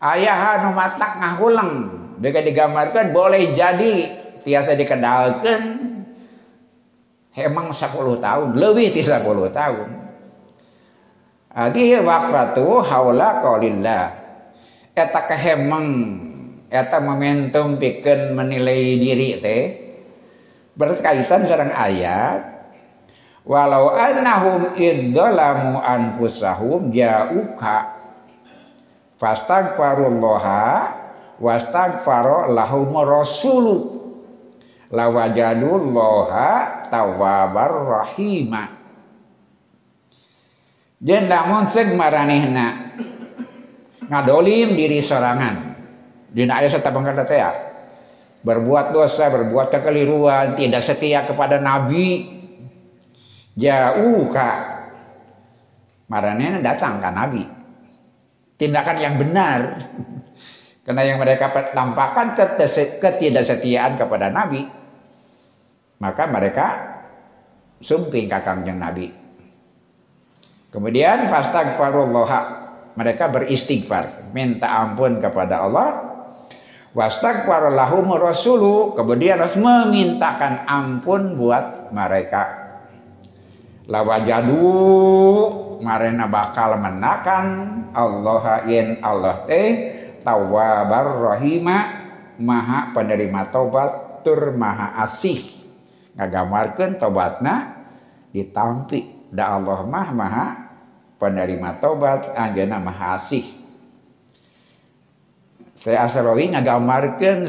Ayah 0.01 0.57
anu 0.57 0.73
mata 0.73 1.21
ngahulang. 1.21 1.73
Deka 2.17 2.41
digambarkan 2.41 3.13
boleh 3.13 3.53
jadi 3.53 4.09
tiasa 4.43 4.73
dikenalkan 4.73 5.61
emang 7.37 7.71
10 7.71 7.95
tahun 8.19 8.49
lebih 8.59 8.91
ti 8.91 9.05
10 9.05 9.23
tahun 9.55 9.89
Adi 11.49 11.97
wakfatu 11.97 12.85
haula 12.85 13.41
qaulillah. 13.41 14.05
Eta 14.93 15.21
kehemeng 15.31 15.89
eta 16.69 17.01
momentum 17.01 17.81
pikeun 17.81 18.37
menilai 18.37 19.01
diri 19.01 19.41
teh 19.41 19.63
berkaitan 20.77 21.49
sareng 21.49 21.73
ayat 21.73 22.45
walau 23.49 23.97
annahum 23.97 24.77
idzalamu 24.77 25.81
anfusahum 25.81 26.93
ja'uka 26.93 27.97
fastaghfarullaha 29.17 30.93
wastaghfara 31.41 32.53
lahum 32.53 32.93
rasulu 33.01 33.77
lawajadullaha 34.93 36.85
tawwabar 36.93 37.73
rahimah 37.89 38.78
dan 40.99 41.31
namun 41.31 41.71
seg 41.71 41.95
maranehna 41.95 42.95
ngadolim 44.11 44.75
diri 44.75 44.99
sorangan. 44.99 45.79
Dina 46.29 46.61
ayat 46.61 46.77
satu 46.77 46.93
pangkata 46.93 47.25
teh 47.25 47.41
berbuat 48.45 48.93
dosa 48.93 49.33
berbuat 49.33 49.73
kekeliruan 49.73 50.59
tidak 50.59 50.83
setia 50.83 51.25
kepada 51.25 51.63
nabi. 51.63 52.37
Jauh 53.59 54.31
kak. 54.31 54.59
Maranehna 56.11 56.63
datang 56.63 57.03
ke 57.03 57.11
nabi. 57.11 57.43
Tindakan 58.59 58.97
yang 58.99 59.15
benar. 59.19 59.61
Karena 60.89 61.03
yang 61.05 61.19
mereka 61.21 61.53
tampakkan 61.75 62.33
ketidaksetiaan 63.03 64.01
kepada 64.01 64.33
nabi 64.33 64.79
maka 65.99 66.25
mereka 66.31 66.67
sumping 67.83 68.31
kakang 68.31 68.63
nabi 68.79 69.28
Kemudian 70.69 71.29
fastaghfirullah. 71.29 72.61
Mereka 72.99 73.31
beristighfar, 73.31 74.35
minta 74.35 74.67
ampun 74.75 75.23
kepada 75.23 75.63
Allah. 75.63 75.89
Wastaghfar 76.99 77.71
rasulu, 78.19 78.91
kemudian 78.99 79.39
harus 79.39 79.55
memintakan 79.55 80.67
ampun 80.67 81.39
buat 81.39 81.95
mereka. 81.95 82.43
Lawajadu. 83.87 84.59
Marena 85.79 86.27
bakal 86.27 86.75
menakan. 86.75 87.47
Allah 87.95 88.67
in 88.67 88.99
Allah 89.01 89.47
teh 89.47 89.71
tawabar 90.27 91.39
rahima. 91.39 92.03
Maha 92.39 92.91
penerima 92.95 93.47
tobat 93.51 94.23
tur 94.27 94.55
maha 94.59 94.99
asih. 95.07 95.39
Ngagamarkeun 96.19 96.99
tobatna 96.99 97.79
ditampi 98.35 99.18
da 99.29 99.57
Allah 99.61 99.85
mah 99.85 100.09
maha 100.13 100.47
penerima 101.21 101.77
tobat 101.83 102.33
anjeunna 102.33 102.81
maha 102.81 103.17
asih. 103.19 103.45
Saya 105.79 106.07
asrawi 106.09 106.51
ngagamarkeun 106.51 107.47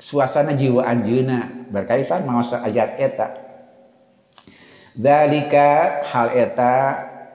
suasana 0.00 0.56
jiwa 0.56 0.88
anjeunna 0.88 1.68
berkaitan 1.68 2.24
maos 2.24 2.52
ayat 2.56 2.96
eta. 2.96 3.28
Dalika 4.96 6.02
hal 6.10 6.28
eta 6.34 6.74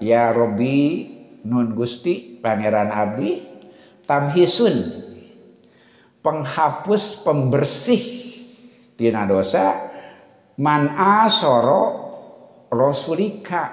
ya 0.04 0.34
Robi 0.34 1.14
nun 1.46 1.78
Gusti 1.78 2.42
pangeran 2.42 2.92
abdi 2.92 3.46
tamhisun 4.04 5.06
penghapus 6.26 7.22
pembersih 7.22 8.04
tina 8.98 9.30
dosa 9.30 9.94
man 10.58 10.90
asoro 10.98 12.05
rasulika. 12.76 13.64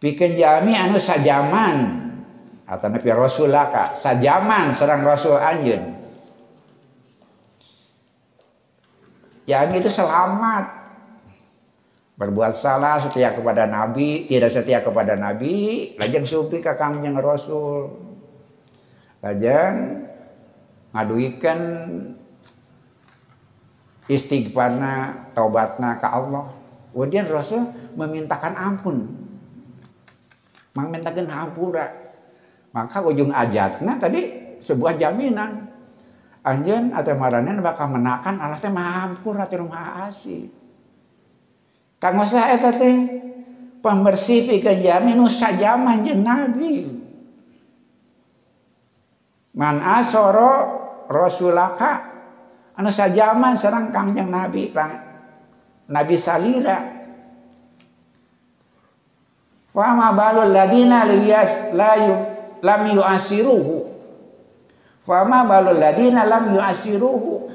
Pikeun 0.00 0.40
jami 0.40 0.72
anu 0.72 0.96
sajaman. 0.96 1.76
Atau 2.64 2.88
nabi 2.88 3.08
rasulaka. 3.12 3.92
Sajaman 3.92 4.72
serang 4.72 5.04
rasul 5.04 5.36
anjeun. 5.36 5.96
Yang 9.48 9.84
itu 9.84 9.90
selamat. 10.00 10.80
Berbuat 12.18 12.50
salah 12.50 12.98
setia 12.98 13.30
kepada 13.30 13.70
nabi 13.70 14.26
tidak 14.26 14.50
setia 14.50 14.82
kepada 14.82 15.14
nabi 15.14 15.94
lajeng 16.02 16.26
supi 16.26 16.58
ka 16.58 16.74
kangjeng 16.74 17.14
rasul. 17.14 17.94
Lajeng 19.22 20.02
ngaduikan 20.90 21.60
istighfarna 24.10 25.30
taubatna 25.30 26.00
ke 26.02 26.08
Allah 26.10 26.58
kemudian 26.92 27.26
Rasul 27.28 27.68
memintakan 27.94 28.54
ampun. 28.54 28.96
Memintakan 30.76 31.26
hampura 31.26 31.90
maka 32.70 33.02
ujung 33.02 33.34
ajatnya 33.34 33.98
tadi 33.98 34.54
sebuah 34.62 34.94
jaminan. 34.94 35.66
Anjen 36.38 36.94
atau 36.94 37.12
maranen 37.18 37.60
bakal 37.60 37.92
menakan 37.92 38.40
Allah 38.40 38.56
teh 38.56 38.72
maha 38.72 39.12
teh 39.50 39.58
maha 39.60 40.08
asih 40.08 40.48
kang 41.98 42.14
usah 42.14 42.54
eta 42.54 42.72
teh 42.72 42.94
pembersih 43.82 44.46
pikeun 44.46 44.80
jami 44.80 45.18
nu 45.18 45.26
sajaman 45.26 46.06
jeung 46.06 46.22
nabi. 46.22 46.88
Man 49.58 49.82
asoro 49.82 50.52
rasulaka 51.10 52.06
anu 52.78 52.88
sajaman 52.88 53.58
sareng 53.58 53.90
kangjeng 53.90 54.30
nabi 54.30 54.70
nabi 55.88 56.16
salira 56.16 56.78
wa 59.72 59.88
ma 59.94 60.12
balul 60.12 60.52
ladina 60.52 61.06
liyas 61.08 61.72
la 61.72 61.92
yu 61.96 62.14
lam 62.62 62.82
yuasiruhu. 62.94 63.86
Wa 65.06 65.24
balul 65.24 65.78
ladina 65.78 66.26
lam 66.26 66.54
yuasiruhu. 66.54 67.48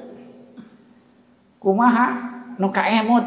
Kumaha? 1.60 2.34
Nu 2.60 2.69
kaemut. 2.69 3.26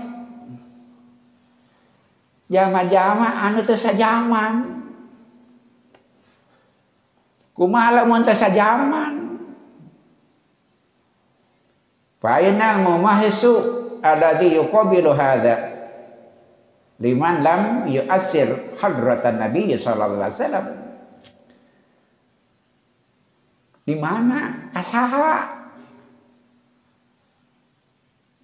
Jama-jama 2.46 3.42
anu 3.42 3.60
teu 3.66 3.76
sajaman. 3.78 4.86
Kumaha 7.54 8.02
lamun 8.02 8.22
teu 8.22 8.36
sajaman? 8.36 9.14
Fa'inal 12.22 12.80
mumahisu 12.82 13.85
alladhi 14.14 14.54
yuqabilu 14.54 15.10
hadha 15.10 15.76
liman 17.02 17.42
lam 17.42 17.62
yu'assir 17.90 18.76
hadratan 18.78 19.42
Nabi 19.42 19.74
sallallahu 19.74 20.22
alaihi 20.22 20.32
wasallam. 20.32 20.66
Di 23.86 23.94
mana? 23.94 24.70
Kasaha? 24.74 25.56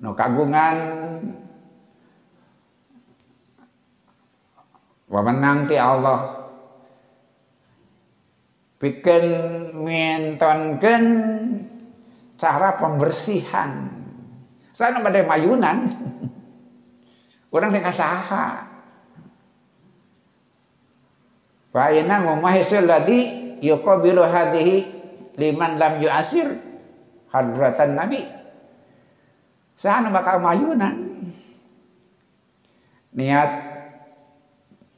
No 0.02 0.18
kagungan 0.18 0.76
wewenang 5.06 5.70
ti 5.70 5.78
Allah 5.78 6.42
pikeun 8.82 9.26
mintonkeun 9.78 11.04
cara 12.34 12.74
pembersihan. 12.82 13.91
Saya 14.72 14.98
pada 15.04 15.20
mayunan. 15.24 15.88
Orang 17.52 17.70
tengah 17.70 17.92
saha. 17.92 18.64
Fa'ina 21.72 22.24
mumahisul 22.24 22.88
ladhi 22.88 23.56
yuqabilu 23.60 24.24
hadhihi 24.24 24.76
liman 25.36 25.76
lam 25.76 26.00
yu'asir 26.00 26.48
hadratan 27.28 27.96
nabi. 27.96 28.24
Saya 29.76 30.08
bakal 30.08 30.40
mayunan. 30.40 31.12
Niat 33.12 33.50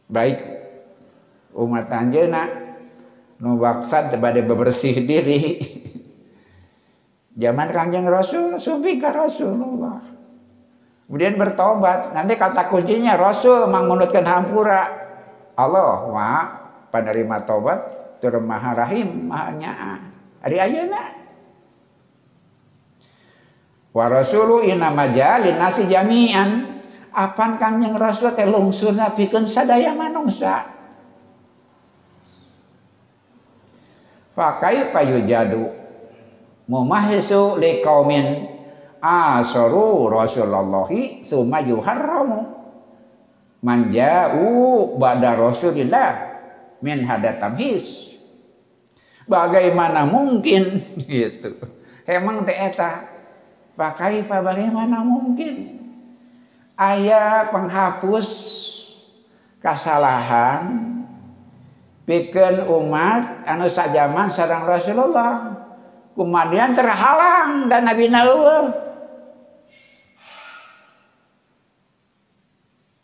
baik 0.06 0.38
umat 1.54 1.90
anjeuna 1.90 2.46
nu 3.42 3.58
baksad 3.58 4.14
bade 4.22 4.46
bebersih 4.46 5.02
diri 5.02 5.58
Zaman 7.35 7.68
kanjeng 7.75 8.07
Rasul, 8.07 8.62
sufi 8.62 8.94
ke 9.03 9.11
Rasulullah. 9.11 9.99
Kemudian 11.11 11.35
bertobat. 11.35 12.14
Nanti 12.14 12.38
kata 12.38 12.70
kuncinya 12.70 13.18
Rasul 13.18 13.66
mengunutkan 13.68 14.23
hampura. 14.23 14.83
Allah 15.55 15.99
wa 16.11 16.31
penerima 16.90 17.42
tobat 17.47 17.79
tur 18.18 18.38
maha 18.38 18.75
rahim 18.75 19.31
maha 19.31 19.51
nyaa. 19.55 19.94
Ari 20.47 20.57
ayeuna. 20.59 21.03
Wa 23.94 24.11
rasulu 24.11 24.66
inna 24.66 24.90
majalin 24.90 25.59
nasi 25.59 25.87
jami'an. 25.87 26.75
Apan 27.14 27.62
kanjeng 27.62 27.94
Rasul 27.94 28.35
teh 28.35 28.42
lungsurna 28.42 29.14
pikeun 29.14 29.47
sadaya 29.47 29.94
manungsa. 29.94 30.66
Fa 34.35 34.59
kaifa 34.59 34.99
yujadu 35.07 35.84
mumahisu 36.68 37.61
liqaumin 37.61 38.48
asaru 39.05 40.09
rasulullahi 40.09 41.20
summa 41.24 41.61
yuharramu. 41.61 42.53
Man 43.64 43.88
ja'u 43.88 44.96
ba'da 45.00 45.40
rasulillah 45.40 46.12
min 46.85 47.05
hadat 47.09 47.40
tamhis. 47.40 48.16
Bagaimana 49.24 50.05
mungkin? 50.05 50.81
Gitu. 51.09 51.57
Emang 52.05 52.44
teh 52.44 52.53
eta? 52.53 53.09
Pakaifa 53.74 54.44
bagaimana 54.44 55.00
mungkin? 55.00 55.81
Ayah 56.77 57.48
penghapus 57.48 58.29
kesalahan 59.64 60.85
bikin 62.05 62.68
umat 62.68 63.48
anu 63.48 63.64
sajaman 63.64 64.29
sarang 64.29 64.68
Rasulullah 64.68 65.57
kemudian 66.14 66.72
terhalang 66.72 67.66
dan 67.66 67.83
Nabi 67.87 68.07
Nawar 68.07 68.64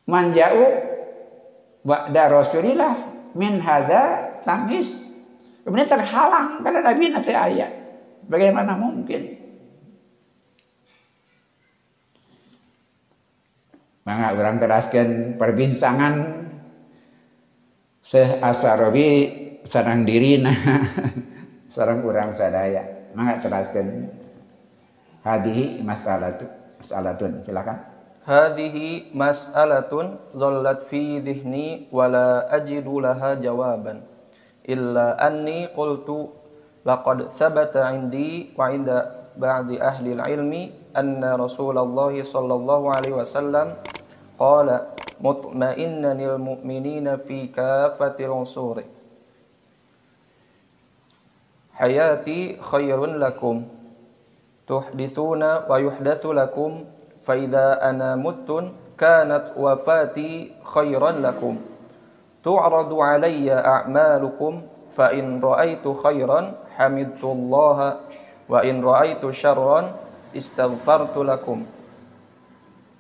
manjau 0.07 0.59
ba'da 1.83 2.23
Rasulillah 2.31 2.95
min 3.35 3.59
hadza 3.63 4.39
tamis 4.47 4.95
kemudian 5.63 5.91
terhalang 5.91 6.63
karena 6.63 6.81
Nabi 6.83 7.05
nanti 7.15 7.31
ayat. 7.35 7.73
Bagaimana 8.31 8.79
mungkin? 8.79 9.39
Maka 14.07 14.35
orang 14.39 14.57
teraskan 14.63 15.35
perbincangan. 15.35 16.15
Syekh 18.03 18.43
Asarawi 18.43 19.09
sarang 19.71 20.03
dirina 20.03 20.51
sarang 21.71 22.03
orang 22.03 22.35
sadaya 22.35 23.00
Mangga 23.15 23.43
teraskan. 23.43 24.07
Hadihi 25.27 25.83
mas'alatun. 25.83 26.49
Mas'alatun. 26.81 27.31
Silakan. 27.45 27.79
Hadihi 28.25 29.11
mas'alatun 29.17 30.21
zallat 30.37 30.85
fi 30.85 31.19
dhihni 31.19 31.91
wa 31.91 32.07
la 32.07 32.47
ajidu 32.53 33.01
laha 33.03 33.35
jawaban. 33.35 34.05
Illa 34.63 35.19
anni 35.19 35.67
qultu 35.73 36.31
laqad 36.85 37.33
thabata 37.33 37.91
indi 37.97 38.53
wa 38.55 38.71
inda 38.71 39.29
ba'di 39.35 39.81
ahli 39.81 40.17
ilmi 40.17 40.93
anna 40.95 41.37
Rasulullah 41.37 42.13
sallallahu 42.13 42.93
alaihi 42.93 43.17
wasallam 43.17 43.77
qala 44.37 44.95
mutma'innan 45.21 46.17
lil 46.17 46.37
mu'minina 46.41 47.21
fi 47.21 47.49
kafatil 47.53 48.33
usuri 48.37 49.00
hayati 51.81 52.61
khairun 52.61 53.17
lakum 53.17 53.65
tuhdithuna 54.69 55.65
wa 55.65 55.81
yuhdatsu 55.81 56.37
lakum 56.37 56.85
fa 57.25 57.35
idza 57.41 57.81
ana 57.81 58.21
muttun 58.21 58.77
kanat 59.01 59.57
wafati 59.57 60.53
khairan 60.61 61.25
lakum 61.25 61.57
tu'radu 62.45 63.01
alayya 63.01 63.65
a'malukum 63.65 64.69
fa 64.85 65.09
in 65.17 65.41
ra'aitu 65.41 65.97
khairan 65.97 66.53
hamidtullaha 66.77 68.05
wa 68.45 68.61
in 68.61 68.85
ra'aitu 68.85 69.33
syarran 69.33 69.97
istaghfartu 70.37 71.25
lakum 71.25 71.65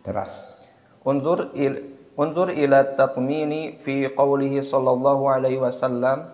Teras. 0.00 0.64
Unzur 1.04 1.52
il 1.52 1.92
unzur 2.16 2.48
ila 2.56 2.96
taqmini 2.96 3.76
fi 3.76 4.08
qawlihi 4.08 4.64
sallallahu 4.64 5.28
alaihi 5.28 5.60
wasallam 5.60 6.32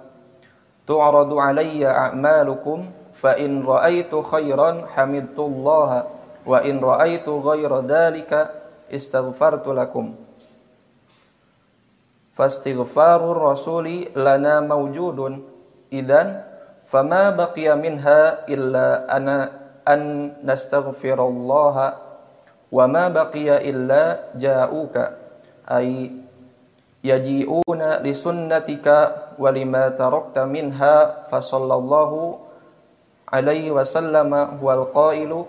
tu'radu 0.87 1.43
alayya 1.43 2.11
a'malukum 2.11 2.95
fa 3.11 3.35
in 3.37 3.61
ra'aitu 3.67 4.23
khairan 4.23 4.87
hamidtullaha 4.87 6.07
wa 6.47 6.63
in 6.63 6.79
ra'aitu 6.79 7.43
ghayra 7.43 7.83
dhalika 7.83 8.55
istaghfartu 8.87 9.75
lakum. 9.75 10.15
Fastighfarur 12.31 13.51
rasuli 13.51 14.13
lana 14.15 14.63
mawjudun. 14.63 15.43
Idan 15.91 16.45
fama 16.85 17.33
baqiya 17.35 17.75
minha 17.75 18.47
illa 18.47 19.09
ana 19.09 19.51
an 19.83 20.35
nastaghfirallaha 20.45 21.87
wa 22.71 22.85
ma 22.87 23.09
baqiya 23.09 23.65
illa 23.65 24.37
ja'uka. 24.37 25.17
Ay 25.67 26.13
yaji'una 27.07 28.03
li 28.03 28.11
sunnatika 28.11 29.35
wa 29.39 29.55
lima 29.55 29.95
tarakta 29.95 30.43
minha 30.43 31.23
fa 31.31 31.39
sallallahu 31.39 32.43
alaihi 33.31 33.71
wasallam 33.71 34.59
huwal 34.59 34.91
qailu 34.91 35.47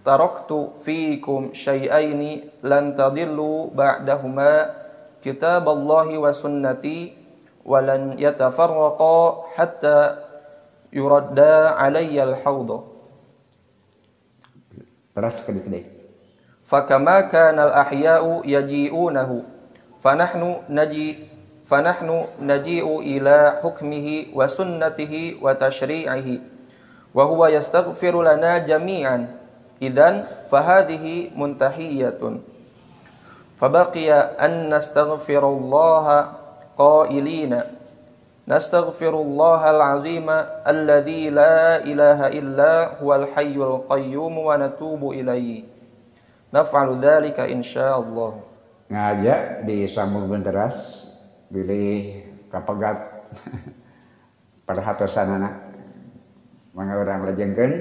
taraktu 0.00 0.72
fiikum 0.80 1.52
syai'aini 1.52 2.64
lan 2.64 2.96
tadillu 2.96 3.68
ba'dahuma 3.76 4.72
kitaballahi 5.20 6.16
wa 6.16 6.32
sunnati 6.32 7.12
wa 7.60 7.84
lan 7.84 8.16
yatafarraqa 8.16 9.52
hatta 9.60 9.98
yuradda 10.88 11.76
alayya 11.76 12.24
al-hawd 12.32 12.88
fakama 16.64 17.28
kana 17.28 17.68
al-ahya'u 17.68 18.40
yaji'unahu 18.48 19.59
fanahnu 20.00 20.64
naji 20.68 21.28
fanahnu 21.62 22.26
naji'u 22.40 23.04
ila 23.04 23.60
hukmihi 23.62 24.32
wa 24.34 24.48
sunnatihi 24.48 25.38
wa 25.38 25.54
tashri'ihi 25.54 26.40
wa 27.14 27.24
huwa 27.24 27.52
yastaghfiru 27.52 28.24
lana 28.24 28.60
jami'an 28.64 29.28
idan 29.80 30.24
fahadhihi 30.48 31.36
muntahiyatun 31.36 32.40
fabaqiya 33.60 34.40
an 34.40 34.72
nastaghfirullaha 34.72 36.18
qailina 36.80 37.68
nastaghfirullaha 38.48 39.76
al-azima 39.76 40.64
alladhi 40.64 41.28
la 41.28 41.84
ilaha 41.84 42.32
illa 42.32 42.96
huwal 42.98 43.28
hayyul 43.36 43.84
qayyum 43.84 44.32
wa 44.32 44.56
natubu 44.56 45.12
ilaihi 45.12 45.68
naf'alu 46.50 46.96
dhalika 46.96 47.46
insyaallah 47.46 48.49
ngajak 48.90 49.64
di 49.64 49.86
sambung 49.86 50.26
benteras 50.26 51.06
pilih 51.48 52.26
kapegat. 52.50 52.98
Perhatosan 54.66 55.38
anak. 55.40 55.54
Mga 56.74 56.94
orang 56.94 57.20
lejengkeun 57.26 57.72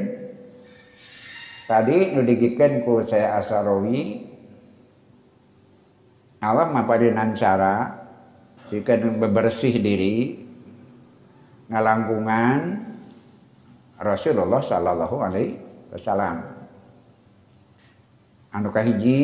tadi 1.69 2.17
nu 2.17 2.25
ku 2.81 3.05
saya 3.05 3.37
Asarawi 3.37 4.25
alam 6.41 6.73
apa 6.73 6.97
cara 7.37 7.75
jika 8.73 8.97
bebersih 8.97 9.77
diri. 9.77 10.45
Ngalangkungan 11.69 12.89
Rasulullah 14.01 14.57
Sallallahu 14.57 15.15
Alaihi 15.21 15.53
Wasallam. 15.93 16.41
Anu 18.49 18.73
kahiji 18.73 19.21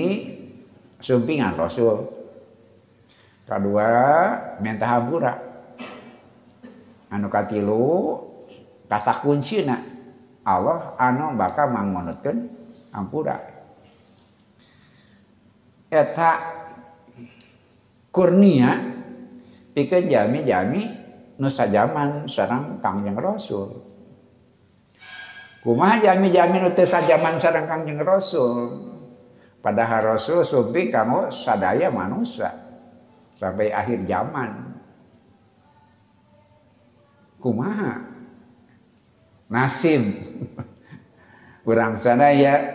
sumpingan 1.05 1.53
Rasul. 1.53 2.01
Kedua 3.45 3.89
minta 4.57 4.89
hampura 4.89 5.37
anu 7.13 7.29
katilu 7.29 8.17
kata 8.89 9.13
kuncina 9.21 9.77
Allah 10.41 10.97
anu 10.97 11.37
bakal 11.37 11.69
mangmonotkeun 11.69 12.49
hampura 12.89 13.37
eta 15.93 16.31
kurnia 18.09 18.81
pikeun 19.77 20.09
jami-jami 20.09 20.81
nu 21.37 21.45
sajaman 21.45 22.25
sareng 22.25 22.81
Kangjeng 22.81 23.19
Rasul. 23.19 23.77
Kumaha 25.61 26.01
jami-jami 26.01 26.65
nu 26.65 26.73
teu 26.73 26.89
sajaman 26.89 27.37
sareng 27.37 27.69
Kangjeng 27.69 28.01
Rasul 28.01 28.94
padahal 29.65 30.13
Rasul 30.13 30.45
sumpi 30.45 30.93
kamu 30.93 31.33
sadaya 31.33 31.89
manusia. 31.89 32.53
Sampai 33.33 33.73
akhir 33.73 34.05
zaman. 34.05 34.77
Kumaha? 37.41 38.15
Nasib 39.49 40.01
kurang 41.61 41.97
sadaya 42.01 42.65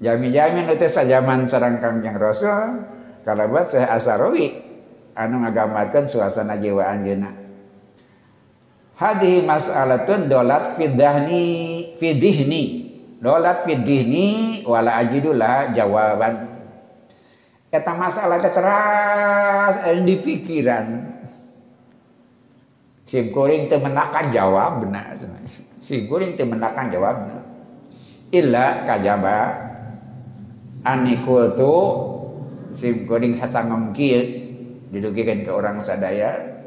jami-jami 0.00 0.64
nu 0.64 0.72
teu 0.80 0.88
sajaman 0.88 1.44
sareng 1.44 1.80
Kangjeng 1.84 2.16
Rasul 2.16 2.88
kalau 3.28 3.44
buat 3.52 3.68
saya 3.68 3.92
Asarawi 3.92 4.56
anu 5.12 5.44
ngagambarkan 5.44 6.08
suasana 6.08 6.56
jiwa 6.56 6.80
anjeuna 6.80 7.36
hadhihi 8.96 9.44
mas'alatun 9.44 10.32
dolat 10.32 10.80
fidahni 10.80 11.44
fidihni 12.00 12.83
dolat 13.24 13.64
fidihni 13.64 14.60
wala 14.68 15.00
ajidulah 15.00 15.72
jawaban. 15.72 16.52
Eta 17.72 17.96
masalah 17.96 18.38
teras 18.44 19.80
di 20.04 20.14
pikiran. 20.20 21.16
Sim 23.08 23.32
kuring 23.32 23.66
teu 23.72 23.80
menakan 23.80 24.28
jawabna. 24.28 25.16
Sim 25.80 26.04
kuring 26.04 26.36
teu 26.36 26.44
menakan 26.44 26.92
jawabna. 26.92 27.40
Illa 28.28 28.84
kajaba. 28.84 29.38
Anikul 30.84 31.56
tu 31.56 31.74
sim 32.76 33.08
kuring 33.08 33.32
sasangem 33.32 33.96
kieu 33.96 34.20
didugikan 34.92 35.42
ke 35.42 35.50
orang 35.50 35.80
sadaya. 35.80 36.60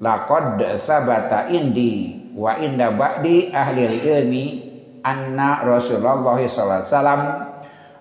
Laqad 0.00 0.62
sabata 0.80 1.52
indi 1.52 2.32
wa 2.32 2.54
inda 2.56 2.94
ba'di 2.94 3.50
ahli 3.50 3.82
ilmi 3.98 4.67
anna 5.08 5.64
Rasulullah 5.64 6.36
sallallahu 6.36 6.76
alaihi 6.76 6.88
wasallam 6.92 7.22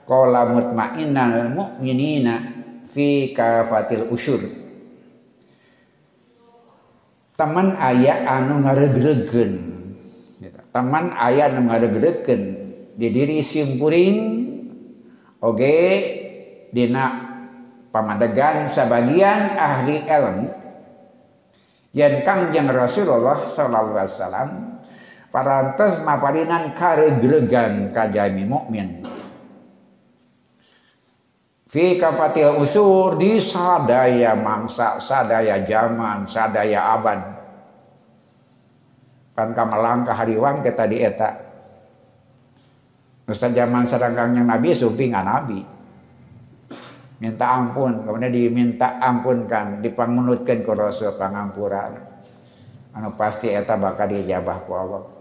qala 0.04 0.41
mutmainnal 0.52 1.56
mu'minina 1.56 2.34
fi 2.91 3.32
kafatil 3.32 4.12
usyur. 4.12 4.43
Teman 7.38 7.78
aya 7.78 8.26
anu 8.28 8.65
ngaregregen 8.65 9.78
teman 10.78 11.10
aya 11.17 11.50
anu 11.50 11.70
ngaregregen 11.70 12.41
di 12.93 13.08
diri 13.10 13.41
simpuring 13.41 14.17
oge 15.41 15.78
dina 16.70 17.06
pamadegan 17.89 18.70
sebagian 18.70 19.58
ahli 19.58 20.06
ilmu. 20.06 20.48
Yang 21.98 22.30
kangjeng 22.30 22.70
Rasulullah 22.70 23.50
sallallahu 23.50 23.98
alaihi 23.98 24.13
wasallam 24.13 24.77
parantos 25.38 26.02
maparinan 26.02 26.73
karegregan 26.73 27.93
kajami 27.93 28.41
mukmin. 28.41 29.06
Fi 31.69 32.02
kafatil 32.02 32.58
usur 32.58 33.21
di 33.21 33.38
sadaya 33.38 34.34
mangsa 34.34 34.97
sadaya 34.97 35.62
zaman 35.62 36.26
sadaya 36.26 36.97
abad 36.97 37.21
kan 39.38 39.54
kamalang 39.54 40.10
kahariwang 40.10 40.65
kita 40.65 40.89
di 40.89 41.06
eta. 41.06 41.30
Nusa 43.30 43.54
zaman 43.54 43.86
yang 44.34 44.47
Nabi 44.50 44.73
sumpingan 44.73 45.21
Nabi. 45.21 45.62
Minta 47.21 47.45
ampun 47.62 48.10
kemudian 48.10 48.34
diminta 48.34 48.97
ampunkan 48.97 49.86
dipangunutkan 49.86 50.65
ke 50.65 50.71
Rasul 50.73 51.13
pangampuran 51.17 51.97
anu 52.93 53.13
pasti 53.17 53.50
eta 53.50 53.73
bakal 53.73 54.10
dijabah 54.13 54.58
ku 54.65 54.73
Allah 54.73 55.16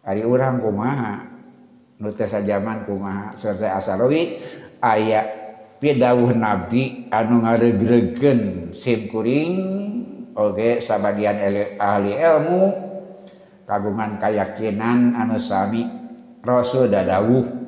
Ari 0.00 0.24
urang 0.24 0.64
kumaha? 0.64 1.20
Nutesa 2.00 2.40
sajaman 2.40 2.88
kumaha? 2.88 3.36
Surga 3.36 3.76
asalawi 3.76 4.40
aya 4.80 5.20
pidawuh 5.76 6.32
nabi 6.32 7.08
anu 7.12 7.44
ngaregregen 7.44 8.72
simkuring 8.72 9.56
oge 10.32 10.80
sabagian 10.80 11.36
ahli 11.76 12.16
ilmu 12.16 12.62
kagungan 13.68 14.16
kayakinan 14.16 15.12
anu 15.12 15.36
sami 15.36 15.84
rasul 16.40 16.88
dadawuh. 16.88 17.60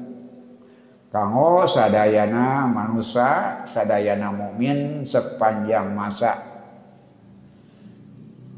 Kanggo 1.12 1.68
sadayana 1.68 2.64
manusia 2.64 3.60
sadayana 3.68 4.32
mukmin 4.32 5.04
sepanjang 5.04 5.92
masa. 5.92 6.40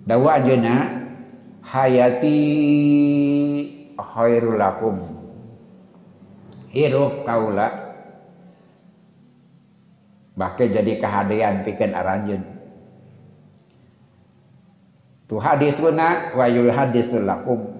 Dawa 0.06 0.38
ajeuna 0.38 1.03
hayati 1.64 2.40
khairul 3.96 4.60
lakum. 4.60 4.96
Hirup 6.70 7.24
kaula. 7.24 7.68
Bahkan 10.34 10.68
jadi 10.74 10.92
kehadian 10.98 11.62
pikan 11.62 11.94
aranjeun 11.94 12.54
tu 15.24 15.40
hadis 15.40 15.74
tuna 15.74 16.34
wa 16.36 16.46
yul 16.46 16.70
hadisul 16.70 17.26
lakum. 17.26 17.74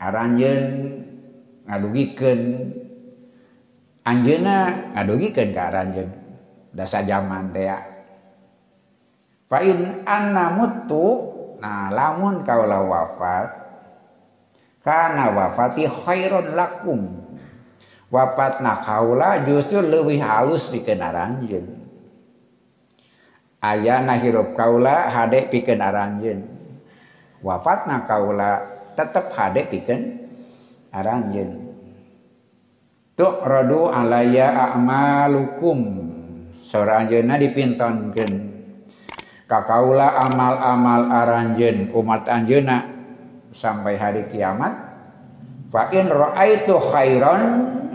Aranjeun 0.00 0.64
ngadugikeun 1.68 2.40
anjeuna 4.00 4.56
ngadugikeun 4.96 5.50
ka 5.52 5.62
aranjeun 5.68 6.10
dasa 6.72 7.04
zaman 7.04 7.52
teh 7.52 7.68
ya. 7.68 7.78
fa 9.50 9.60
in 9.60 10.02
anna 10.08 10.56
mutu 10.56 11.29
nah 11.60 11.92
lamun 11.92 12.40
kaula 12.42 12.80
wafat 12.80 13.48
kana 14.80 15.28
wafati 15.30 15.84
khairun 15.84 16.56
lakum. 16.56 17.00
Wafat 18.10 18.58
kaula 18.58 19.46
justru 19.46 19.86
lebih 19.86 20.18
halus 20.18 20.66
bikin 20.66 20.98
aranjen 20.98 21.78
ayah 23.62 24.02
hirup 24.18 24.58
kaula 24.58 25.06
hadek 25.06 25.46
bikin 25.54 25.78
aranjen 25.78 26.42
wafat 27.38 27.86
kaula 28.10 28.66
tetap 28.98 29.30
hadek 29.30 29.70
bikin 29.70 30.26
aranjen 30.90 31.70
tuk 33.14 33.46
rodu 33.46 33.94
alaya 33.94 34.74
a'malukum. 34.74 36.10
Seorang 36.66 37.06
anjeuna 37.06 37.38
dipintonkeun 37.38 38.49
kakaula 39.50 40.14
amal-amal 40.30 41.10
aranjen 41.10 41.90
umat 41.90 42.22
anjeuna 42.30 42.86
sampai 43.50 43.98
hari 43.98 44.30
kiamat. 44.30 44.70
Fa 45.74 45.90
in 45.90 46.06
raaitu 46.06 46.78
khairan 46.78 47.42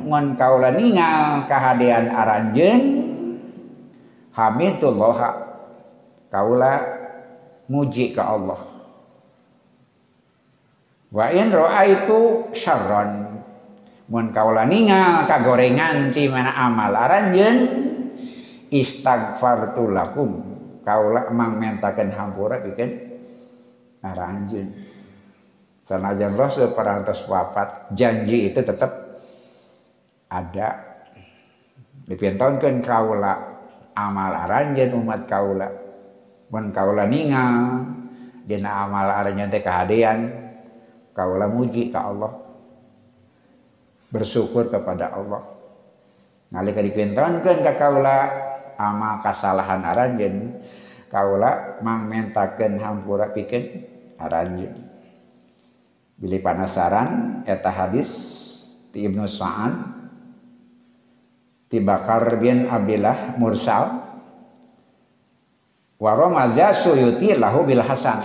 mun 0.04 0.36
kaula 0.36 0.76
ningal 0.76 1.48
kahadean 1.48 2.12
aranjeun 2.12 2.82
hamidullah 4.36 5.20
kaula 6.28 6.74
muji 7.72 8.12
ke 8.12 8.20
Allah. 8.20 8.60
Wa 11.16 11.32
in 11.32 11.56
raaitu 11.56 12.52
syarran 12.52 13.40
mun 14.12 14.36
kaula 14.36 14.68
ningal 14.68 15.24
kagorengan 15.24 16.12
ti 16.12 16.28
mana 16.28 16.52
amal 16.52 16.92
aranjeun 16.92 17.58
istighfartu 18.76 19.88
lakum 19.92 20.55
kaula 20.86 21.34
mang 21.34 21.58
mentakeun 21.58 22.14
hampura 22.14 22.62
bikin 22.62 23.18
aranjeun 24.06 24.70
sanajan 25.86 26.34
Rasul 26.34 26.74
parantos 26.74 27.30
wafat 27.30 27.94
janji 27.94 28.50
itu 28.50 28.60
tetap 28.66 29.06
ada. 30.30 30.98
Dipintonkeun 32.06 32.86
kaula 32.86 33.34
amal 33.98 34.34
aranjeun 34.34 34.94
umat 35.02 35.26
kaula 35.26 35.70
mun 36.54 36.70
kaula 36.70 37.10
ningal 37.10 37.86
dina 38.46 38.86
amal 38.86 39.10
aranjeun 39.10 39.50
teh 39.50 39.62
kahadean 39.62 40.30
kaula 41.14 41.50
muji 41.50 41.90
ka 41.90 42.14
Allah. 42.14 42.34
Bersyukur 44.14 44.70
kepada 44.70 45.14
Allah. 45.14 45.42
Nalika 46.54 46.82
dipintonkeun 46.82 47.66
ka 47.66 47.74
kaula 47.78 48.18
amal 48.80 49.24
kasalahan 49.24 49.84
aranjeun. 49.84 50.60
Kaula 51.12 51.80
mangmentakeun 51.80 52.82
hampura 52.82 53.32
pikeun 53.32 53.86
aranjeun. 54.20 54.76
Bili 56.16 56.40
panasaran 56.40 57.44
eta 57.44 57.72
hadis 57.72 58.10
ti 58.92 59.04
Ibnu 59.04 59.28
Sa'ad 59.28 59.74
ti 61.68 61.84
Bakar 61.84 62.40
bin 62.40 62.68
Abdullah 62.72 63.36
Mursal. 63.36 63.86
Wa 65.96 66.12
ramaza 66.16 66.76
Suyuti 66.76 67.36
lahu 67.36 67.64
bil 67.64 67.84
hasan. 67.84 68.20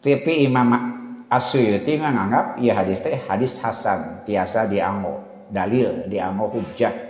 Tapi 0.00 0.48
Imam 0.48 0.72
As-Suyuti 1.28 2.00
ya 2.00 2.72
hadis 2.74 3.04
teh 3.04 3.14
hadis 3.28 3.60
hasan 3.60 4.24
tiasa 4.24 4.66
dianggo 4.66 5.46
dalil 5.50 6.06
dianggo 6.08 6.50
hujjah 6.50 7.09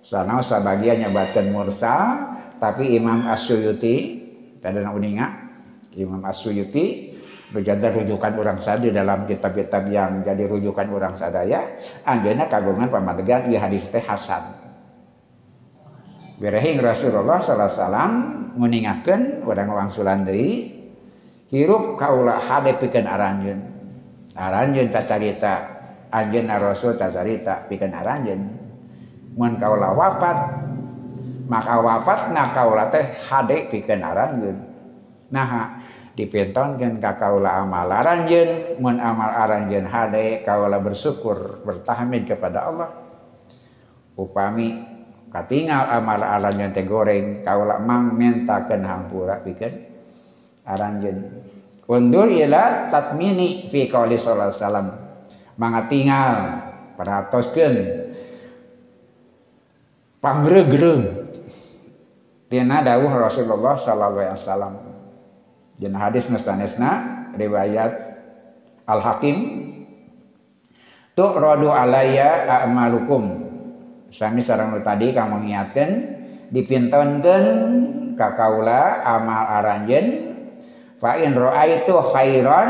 sana 0.00 0.40
sebagian 0.40 1.04
nyebatkan 1.06 1.52
mursal 1.52 2.36
tapi 2.56 2.96
Imam 2.96 3.24
As-Suyuti 3.28 3.94
tadi 4.60 4.80
uninga 4.80 5.26
Imam 5.96 6.24
As-Suyuti 6.24 7.16
berjanda 7.50 7.90
rujukan 7.90 8.32
orang 8.38 8.58
sadaya 8.62 9.02
dalam 9.02 9.26
kitab-kitab 9.26 9.90
yang 9.90 10.22
jadi 10.22 10.46
rujukan 10.46 10.86
orang 10.88 11.18
sadaya 11.18 11.76
anjana 12.06 12.46
kagungan 12.46 12.86
pamadegan 12.86 13.50
ya 13.50 13.66
hadis 13.66 13.90
teh 13.90 14.00
hasan 14.00 14.60
Berehing 16.40 16.80
Rasulullah 16.80 17.36
sallallahu 17.36 17.68
alaihi 17.68 17.80
wasallam 17.84 18.12
nguningakeun 18.56 19.22
urang 19.44 19.68
wangsulan 19.76 20.24
deui 20.24 20.72
hirup 21.52 22.00
kaula 22.00 22.40
hade 22.40 22.80
pikeun 22.80 23.04
aranjeun. 23.04 23.60
Aranjeun 24.32 24.88
cacarita 24.88 25.54
anjeunna 26.08 26.56
Rasul 26.56 26.96
cacarita 26.96 27.68
pikeun 27.68 27.92
aranjeun. 27.92 28.40
Mun 29.34 29.58
kaula 29.58 29.94
wafat. 29.94 30.38
Maka 31.50 31.82
wafatna 31.82 32.54
kaula 32.54 32.86
teh 32.94 33.02
hade 33.26 33.66
pikeun 33.74 34.06
aranjeun. 34.06 34.58
Nah, 35.34 35.82
dipintonkeun 36.14 37.02
ka 37.02 37.18
kaula 37.18 37.66
amal 37.66 37.90
aranjeun, 37.90 38.78
mun 38.78 39.02
amal 39.02 39.34
aranjeun 39.34 39.82
hade 39.82 40.46
kaula 40.46 40.78
bersyukur 40.78 41.66
bertahmid 41.66 42.30
kepada 42.30 42.70
Allah. 42.70 42.90
Upami 44.14 44.78
katingal 45.34 45.90
amal 45.90 46.22
aranjeun 46.22 46.70
teh 46.70 46.86
goreng 46.86 47.42
kaula 47.42 47.82
mang 47.82 48.14
mentakeun 48.14 48.86
hampura 48.86 49.42
pikeun 49.42 49.74
aranjeun 50.62 51.18
undur 51.90 52.30
ila 52.30 52.86
tatmini 52.86 53.66
fi 53.66 53.90
qouli 53.90 54.14
sallallahu 54.14 54.50
alaihi 54.54 54.62
wasallam. 54.62 54.88
Mangga 55.58 55.82
tinggal 55.90 56.34
paratoskeun 56.94 57.74
pangregreng. 60.20 61.32
Tina 62.50 62.84
dawuh 62.84 63.10
Rasulullah 63.10 63.74
sallallahu 63.74 64.20
alaihi 64.20 64.36
wasallam. 64.36 64.74
Dina 65.80 65.96
hadis 65.96 66.28
nustanesna 66.28 67.24
riwayat 67.34 67.92
Al 68.84 69.00
Hakim 69.00 69.36
tu'radu 71.16 71.72
alayya 71.72 72.46
a'malukum. 72.46 73.48
Sami 74.10 74.42
sarang 74.42 74.74
tadi 74.82 75.14
kamu 75.14 75.46
ngiatkan 75.46 75.90
dipintonkan 76.50 77.44
kakaula 78.18 79.06
amal 79.06 79.46
aranjen 79.62 80.34
fa 80.98 81.14
in 81.16 81.38
itu 81.38 81.94
khairan 82.10 82.68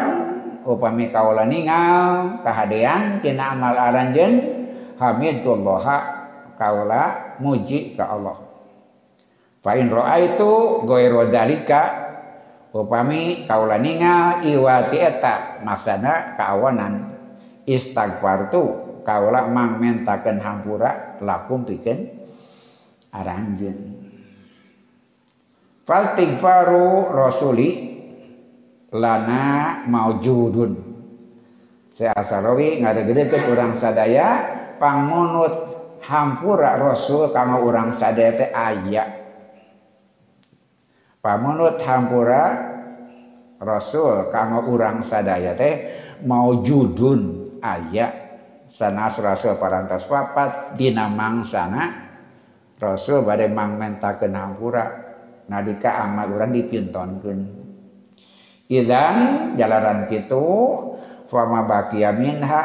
upami 0.68 1.08
kaula 1.08 1.48
ningal 1.48 2.38
kahadean 2.44 3.24
tina 3.24 3.56
amal 3.56 3.72
aranjen 3.72 4.44
hamidullah 5.00 6.19
kaula 6.60 7.40
muji 7.40 7.96
ka 7.96 8.12
Allah. 8.12 8.36
Fa 9.64 9.72
in 9.80 9.88
itu 9.88 10.52
ghairu 10.84 11.32
dalika 11.32 11.82
upami 12.76 13.48
kaula 13.48 13.80
ningal 13.80 14.44
iwati 14.44 15.00
eta 15.00 15.64
maksana 15.64 16.36
kaawanan 16.36 17.16
istighfartu 17.64 18.62
kaula 19.00 19.48
mang 19.48 19.80
mentakeun 19.80 20.36
hampura 20.36 21.16
lakum 21.24 21.64
pikeun 21.64 22.12
aranjeun. 23.08 23.78
Faltighfaru 25.88 27.08
rasuli 27.16 27.68
lana 28.92 29.80
maujudun. 29.88 30.92
Saya 31.90 32.14
asarawi 32.14 32.84
ngadegedekeun 32.84 33.50
urang 33.50 33.72
sadaya 33.74 34.28
pangunut 34.78 35.70
hampura 36.10 36.74
rasul 36.74 37.30
kanggo 37.30 37.70
urang 37.70 37.94
sadaya 37.94 38.34
teh 38.34 38.50
aya 38.50 39.04
pamunut 41.22 41.78
hampura 41.86 42.42
rasul 43.62 44.26
kanggo 44.34 44.66
urang 44.74 45.06
sadaya 45.06 45.54
teh 45.54 45.74
maujudun 46.26 47.54
aya 47.62 48.10
sanas 48.66 49.22
rasul 49.22 49.54
parantos 49.54 50.10
wafat 50.10 50.74
dina 50.74 51.06
mangsana 51.06 52.10
rasul 52.82 53.22
bade 53.22 53.46
mangmentakeun 53.46 54.34
hampura 54.34 54.84
nadika 55.46 56.06
amal 56.06 56.30
urang 56.30 56.50
dipintonkeun. 56.54 57.40
Idan 58.70 59.14
jalaran 59.58 60.06
kitu 60.06 60.46
fama 61.26 61.66
bakia 61.66 62.14
minha 62.14 62.62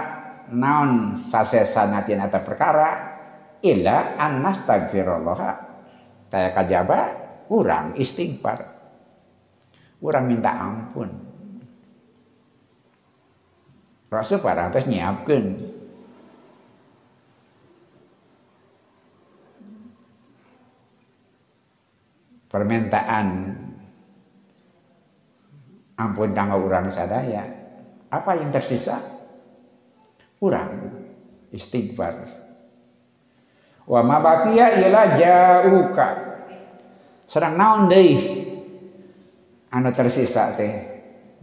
naon 0.53 1.17
sasesana 1.17 2.05
tina 2.05 2.29
perkara 2.29 3.14
illa 3.63 4.19
an 4.19 4.43
nastagfirullah 4.43 5.65
saya 6.35 6.51
kajaba 6.51 6.99
kurang 7.47 7.95
istighfar. 7.95 8.59
Kurang 10.03 10.27
minta 10.27 10.51
ampun. 10.51 11.09
Rasul 14.11 14.43
parantos 14.43 14.85
nyiapkan 14.85 15.55
permintaan 22.51 23.27
ampun 25.95 26.29
kanggo 26.35 26.67
urang 26.67 26.91
sadaya. 26.91 27.47
Apa 28.11 28.35
yang 28.35 28.51
tersisa? 28.51 28.99
Kurang 30.35 30.99
istighfar 31.55 32.44
wa 33.85 34.01
ma 34.01 34.17
baqiya 34.17 34.81
ila 34.81 35.01
jauka 35.17 36.07
serang 37.25 37.57
naon 37.57 37.89
deui? 37.89 38.17
Anu 39.75 39.91
tersisa 39.91 40.55
teh 40.55 40.73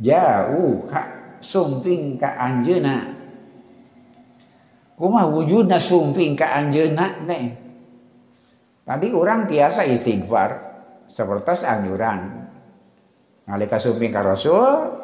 jauka 0.00 1.36
sumping 1.42 2.16
ka 2.16 2.38
anjeuna. 2.38 3.20
Kumaha 4.96 5.26
wujudna 5.28 5.76
sumping 5.76 6.38
ka 6.38 6.56
anjeuna 6.56 7.06
teh? 7.26 7.44
Tadi 8.82 9.06
orang 9.14 9.46
tiasa 9.46 9.86
istighfar 9.86 10.50
seperti 11.06 11.62
anjuran. 11.66 12.20
Nalika 13.46 13.76
sumping 13.76 14.10
ka 14.14 14.22
rasul 14.22 15.02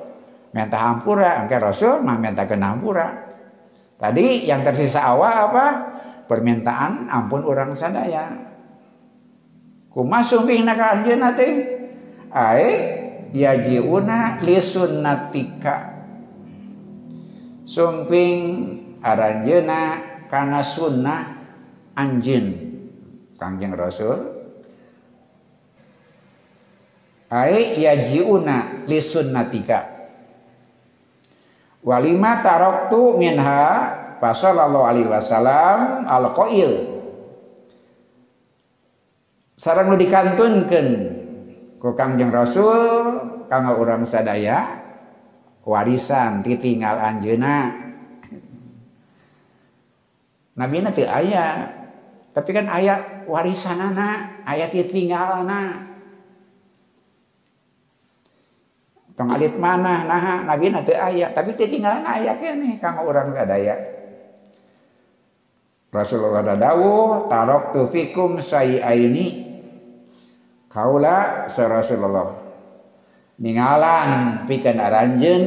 minta 0.55 0.81
hampura 0.81 1.45
angke 1.45 1.61
rasul 1.61 2.01
mah 2.01 2.17
minta 2.17 2.49
kenampura 2.49 3.29
Tadi 3.99 4.47
yang 4.47 4.63
tersisa 4.63 5.11
awal 5.11 5.51
apa? 5.51 5.67
Permintaan 6.29 7.09
ampun 7.09 7.41
orang 7.43 7.73
sadaya. 7.73 8.29
Kuma 9.89 10.21
sumping 10.21 10.69
naka 10.69 11.01
anjeuna 11.01 11.33
teh 11.33 11.53
ai 12.29 12.69
yajiuna 13.33 14.45
li 14.45 14.61
sunnatika. 14.61 15.77
Sumping 17.65 18.37
aranjeuna 19.01 19.81
kana 20.29 20.61
sunnah 20.61 21.21
anjeun 21.97 22.47
Kangjeng 23.41 23.73
Rasul. 23.73 24.19
Ai 27.33 27.81
yajiuna 27.81 28.85
li 28.85 29.01
sunnatika 29.01 29.99
walima 31.89 32.45
taroktu 32.45 33.17
minha 33.17 33.65
sallallahu 34.21 34.85
alaihi 34.85 35.09
wasallam 35.09 36.05
al 36.05 36.35
qail 36.35 36.73
sarang 39.59 39.91
nu 39.91 39.97
dikantunkeun 39.99 40.89
ku 41.79 41.95
Kangjeng 41.95 42.35
Rasul 42.35 43.19
kanggo 43.47 43.79
urang 43.79 44.03
sadaya 44.07 44.87
warisan 45.69 46.41
ditinggal 46.41 46.97
anjeuna. 46.97 47.87
Nabi 50.59 50.77
nanti 50.83 51.07
ayat 51.07 51.79
tapi 52.35 52.51
kan 52.55 52.67
ayat 52.67 53.27
warisanana 53.27 54.43
ayat 54.47 54.71
ditinggalna 54.75 55.87
tong 59.19 59.35
alit 59.35 59.59
mana 59.59 60.07
nah 60.07 60.47
nabi 60.47 60.71
nanti 60.71 60.95
ayat 60.95 61.35
tapi 61.35 61.59
tinggalan 61.59 62.07
ayat 62.07 62.39
nih 62.39 62.79
kang 62.79 63.03
orang 63.03 63.35
daya 63.35 63.98
Rasulullah 65.89 66.45
dadawu 66.45 67.27
tarok 67.33 67.73
tu 67.73 67.83
fikum 67.89 68.37
aini 68.39 69.27
kaula 70.69 71.49
sa 71.49 71.65
Rasulullah 71.65 72.49
ningalan 73.39 74.45
pikan 74.45 74.77
aranjen 74.83 75.43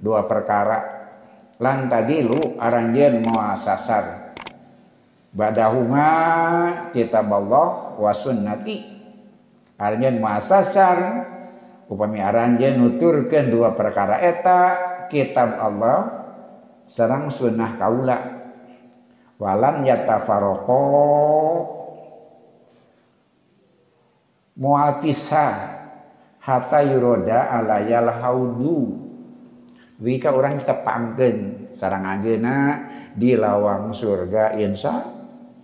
dua 0.00 0.24
perkara. 0.24 0.98
Lan 1.60 1.92
tadilu 1.92 2.56
aranjen 2.56 3.20
mau 3.20 3.52
sasar. 3.52 4.32
Badahuma 5.30 6.08
kitab 6.90 7.28
Allah 7.28 7.94
wa 8.00 8.12
sunnati. 8.16 8.80
Aranjen 9.76 10.18
mau 10.18 10.40
sasar 10.40 11.28
upami 11.86 12.24
aranje 12.24 12.72
nuturkan 12.74 13.52
dua 13.52 13.76
perkara 13.76 14.24
eta 14.24 14.60
kitab 15.12 15.60
Allah 15.60 15.98
serang 16.88 17.28
sunnah 17.28 17.76
kaula 17.76 18.39
walam 19.40 19.82
yatafaroko. 19.82 20.82
Mual 24.60 25.00
pisah. 25.00 25.80
Hatta 26.40 26.80
yuroda 26.84 27.52
alayal 27.52 28.12
haudu. 28.20 28.96
Wika 30.00 30.32
orang 30.32 30.64
tepangken 30.64 31.68
sarang 31.76 32.04
anjeuna 32.08 32.88
di 33.12 33.36
lawang 33.36 33.92
surga 33.92 34.56
insya 34.56 35.04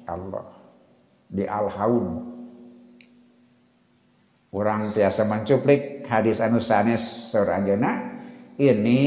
Allah. 0.05 0.49
Di 1.29 1.45
al 1.49 1.69
haud 1.73 2.37
orang 4.57 4.97
tiasa 4.97 5.29
mencuplik 5.29 6.07
hadis 6.09 6.41
anu 6.41 6.63
sanes 6.63 7.29
anjeuna 7.35 8.17
ini 8.57 9.01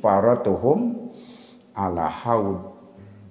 faratuhum 0.00 1.12
ala 1.76 2.08
haud 2.08 2.73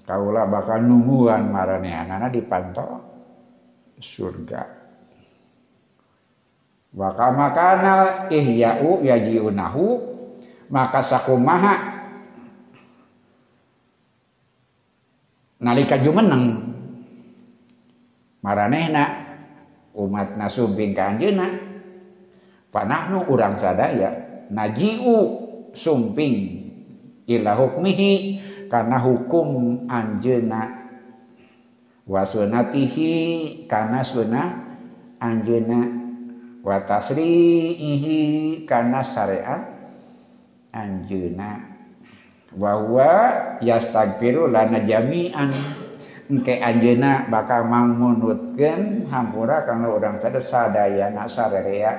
kaula 0.04 0.48
bakal 0.48 0.84
nungguan 0.84 1.52
maranehanana 1.52 2.28
dipantau 2.28 3.00
surga. 4.00 4.84
Bakal 6.94 7.30
makana 7.34 7.94
ihya'u 8.30 9.02
yajiunahu 9.02 9.86
maka 10.70 11.02
sakumaha. 11.02 11.76
Nalika 15.64 15.98
jumeneng. 15.98 16.76
Maranehna 18.44 19.04
umat 19.96 20.36
nasumping 20.36 20.92
ka 20.92 21.16
anjeuna 21.16 21.48
panahnu 22.76 23.24
urang 23.32 23.56
sadaya 23.56 24.44
najiu 24.52 25.40
sumping 25.72 26.68
ila 27.30 27.56
hukmihi 27.56 28.12
karena 28.74 28.98
hukum 28.98 29.86
anjeuna 29.86 30.66
wa 32.10 32.26
sunatihi 32.26 33.14
karena 33.70 34.02
sunnah 34.02 34.50
anjeuna 35.22 35.80
wa 36.66 36.82
tasrihi 36.82 38.18
karena 38.66 39.06
syariat 39.06 39.62
anjeuna. 40.74 41.70
Wa 42.58 42.82
huwa 42.82 43.14
lana 44.50 44.80
jami'an. 44.82 45.54
Engke 46.34 46.58
anjeuna 46.58 47.30
bakal 47.30 47.70
mangunutkeun 47.70 49.06
hampura 49.14 49.70
kana 49.70 49.86
urang 49.86 50.18
teh 50.18 50.34
sadayana 50.42 51.30
sarerea. 51.30 51.94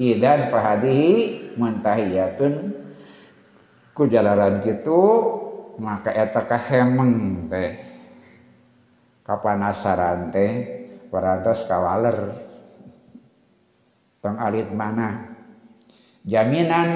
Idan 0.00 0.48
fahadihi 0.48 1.52
muntahiyatun. 1.60 2.72
Ku 3.92 4.06
jalaran 4.06 4.62
kitu 4.62 5.02
maka 5.78 6.10
eta 6.10 6.44
kahemeng 6.44 7.46
teh. 7.46 7.72
Kapanasaran 9.22 10.34
teh 10.34 10.52
parantos 11.08 11.64
kawaler. 11.64 12.34
Tong 14.18 14.36
alit 14.36 14.68
mana? 14.74 15.38
Jaminan 16.26 16.88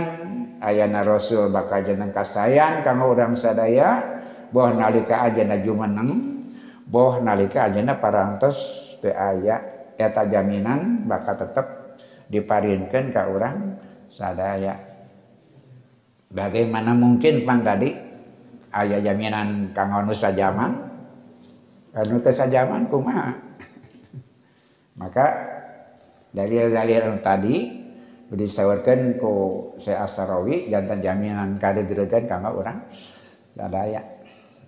ayana 0.59 1.07
rasul 1.07 1.49
bakal 1.49 1.87
jeneng 1.87 2.11
kasayan 2.11 2.83
kanggo 2.85 3.15
urang 3.15 3.33
sadaya 3.39 4.21
boh 4.53 4.69
nalika 4.69 5.25
ajana 5.25 5.63
jumeneng 5.63 6.43
boh 6.85 7.23
nalika 7.23 7.71
ajana 7.71 7.97
parantos 7.97 8.59
teu 8.99 9.15
aya. 9.15 9.63
Eta 9.95 10.27
jaminan 10.27 11.07
bakal 11.07 11.39
tetep 11.39 11.95
diparinkeun 12.27 13.15
ka 13.15 13.29
urang 13.31 13.79
sadaya. 14.11 14.75
Bagaimana 16.33 16.97
mungkin 16.97 17.45
pang 17.45 17.61
tadi 17.61 18.12
aya 18.73 18.99
jaminan 19.05 19.71
kanggo 19.77 20.09
nu 20.09 20.15
sajaman 20.17 20.73
anu 21.93 22.17
teu 22.25 22.33
sajaman 22.33 22.89
kumaha 22.89 23.37
maka 25.01 25.27
dalil-dalil 26.33 27.21
tadi 27.21 27.85
disawarkan 28.33 29.21
ku 29.21 29.33
saya 29.77 30.09
Asarawi 30.09 30.73
jantan 30.73 31.05
jaminan 31.05 31.61
kadegeregan 31.61 32.25
kanggo 32.25 32.65
urang 32.65 32.81
sadaya 33.53 34.13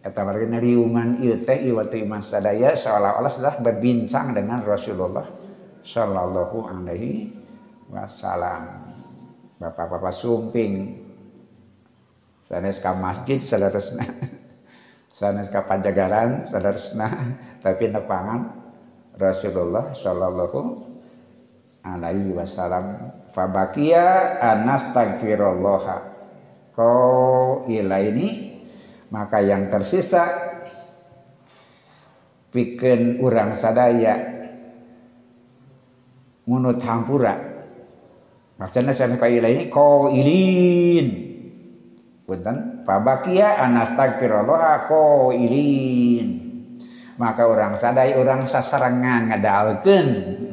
Kata 0.05 0.21
mereka 0.21 0.45
neriuman 0.53 1.17
ieu 1.25 1.41
teh 1.49 1.65
waktu 1.73 2.05
iman 2.05 2.21
sadaya 2.21 2.77
seolah-olah 2.77 3.33
sudah 3.33 3.57
berbincang 3.57 4.37
dengan 4.37 4.61
Rasulullah 4.61 5.25
Shallallahu 5.81 6.69
Alaihi 6.69 7.33
Wasallam. 7.89 8.85
Bapak-bapak 9.57 10.13
sumping 10.13 11.04
sanes 12.45 12.79
ka 12.81 12.93
masjid 12.93 13.41
salatesna 13.41 14.05
sanes 15.15 15.47
kapajagaran 15.47 16.51
sadarsna 16.51 17.39
tapi 17.65 17.87
nepangan 17.87 18.51
Rasulullah 19.15 19.95
sallallahu 19.95 20.91
alaihi 21.87 22.35
wasallam. 22.35 23.15
Fabakia 23.31 24.39
anastagfirullah 24.43 25.87
kau 26.75 27.67
ini 27.71 28.59
maka 29.11 29.39
yang 29.39 29.71
tersisa 29.71 30.27
bikin 32.51 33.23
orang 33.23 33.55
sadaya 33.55 34.15
munut 36.47 36.83
hampura. 36.83 37.55
Maksudnya 38.55 38.95
saya 38.95 39.15
ila 39.15 39.51
ini 39.51 39.67
kau 39.67 40.11
ilin 40.11 41.34
Punten, 42.25 42.81
fabakia 42.89 43.61
anastagfirullah 43.61 44.89
ko 44.89 45.29
ilin. 45.29 46.41
Maka 47.21 47.45
orang 47.45 47.77
sadai 47.77 48.17
orang 48.17 48.49
sasarangan 48.49 49.29
ngadalkeun 49.29 50.09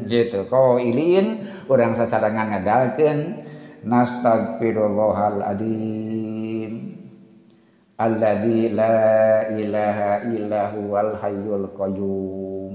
gitu. 0.05 0.51
Ko 0.51 0.75
ilin 0.77 1.47
orang 1.71 1.95
sasarangan 1.95 2.59
ngadalkeun 2.59 3.19
nastagfirullahal 3.87 5.41
adim. 5.47 6.91
Alladzi 7.95 8.75
la 8.75 9.47
ilaha 9.55 10.27
illa 10.27 10.61
huwal 10.75 11.15
hayyul 11.23 11.71
qayyum 11.71 12.71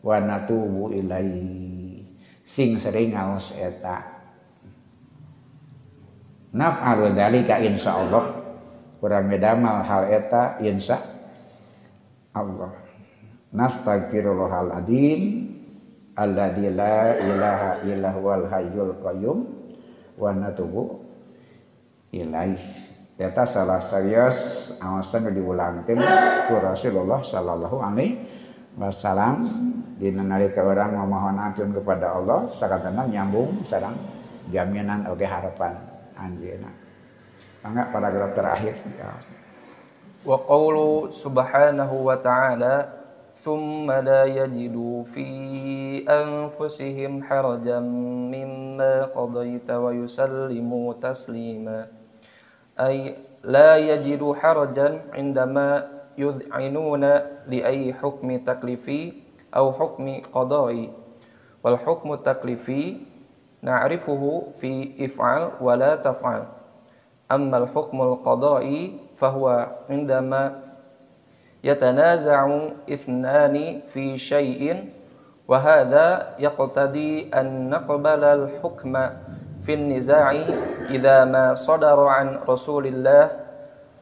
wa 0.00 0.16
natubu 0.16 0.96
ilaihi. 0.96 2.08
Sing 2.40 2.80
sering 2.80 3.12
ngaos 3.12 3.52
eta 3.60 4.19
naf'alu 6.54 7.14
dzalika 7.14 7.58
insyaallah. 7.62 8.24
Kurang 9.00 9.32
medamal 9.32 9.80
hal 9.80 10.12
eta 10.12 10.60
insya 10.60 11.00
Allah. 12.36 12.68
Nastaghfirullahal 13.50 14.76
adzim 14.76 15.48
alladzi 16.14 16.68
la 16.68 17.16
ilaha 17.16 17.70
illa 17.88 18.08
huwal 18.12 18.44
hayyul 18.46 18.94
qayyum 19.00 19.38
wa 20.20 20.30
natubu 20.36 21.00
ilaih. 22.12 22.60
Eta 23.16 23.44
salah 23.48 23.80
serius 23.80 24.70
awasan 24.80 25.32
diulangkeun 25.32 26.00
ku 26.48 26.54
Rasulullah 26.60 27.24
sallallahu 27.24 27.80
alaihi 27.80 28.20
wasallam. 28.76 29.48
Dina 30.00 30.24
nalika 30.24 30.64
orang 30.64 30.96
memohon 30.96 31.36
ampun 31.36 31.76
kepada 31.76 32.16
Allah 32.16 32.48
sakatana 32.48 33.04
nyambung 33.04 33.60
sareng 33.68 33.92
jaminan 34.48 35.04
oge 35.12 35.28
harapan 35.28 35.89
anjeuna 36.19 36.69
mangga 37.63 37.83
paragraf 37.93 38.31
terakhir 38.35 38.75
ya 38.99 39.11
wa 40.25 40.37
qawlu 40.41 41.09
subhanahu 41.13 42.05
wa 42.09 42.17
ta'ala 42.17 42.95
ثم 43.35 43.91
لا 43.91 44.23
يجدوا 44.23 45.03
في 45.03 45.27
أنفسهم 46.07 47.23
حرجا 47.23 47.79
مما 48.31 49.11
قضيت 49.11 49.69
ويسلموا 49.71 50.93
تسليما 51.03 51.87
أي 52.79 53.15
لا 53.43 53.75
يجدوا 53.77 54.35
حرجا 54.35 54.87
عندما 55.13 55.67
يذعنون 56.17 57.03
لأي 57.51 57.93
حكم 57.93 58.27
تكليفي 58.39 59.13
أو 59.55 59.73
حكم 59.73 60.05
قضائي 60.33 60.91
والحكم 61.63 62.13
التكليفي 62.13 62.97
نعرفه 63.62 64.22
في 64.56 64.92
افعل 65.04 65.50
ولا 65.60 65.96
تفعل. 65.96 66.44
أما 67.32 67.56
الحكم 67.58 68.02
القضائي 68.02 68.98
فهو 69.16 69.66
عندما 69.90 70.42
يتنازع 71.64 72.68
اثنان 72.90 73.80
في 73.86 74.18
شيء 74.18 74.88
وهذا 75.48 76.34
يقتضي 76.38 77.30
أن 77.34 77.70
نقبل 77.70 78.24
الحكم 78.24 78.92
في 79.60 79.74
النزاع 79.74 80.30
إذا 80.90 81.24
ما 81.24 81.54
صدر 81.54 81.98
عن 82.06 82.40
رسول 82.48 82.86
الله 82.86 83.30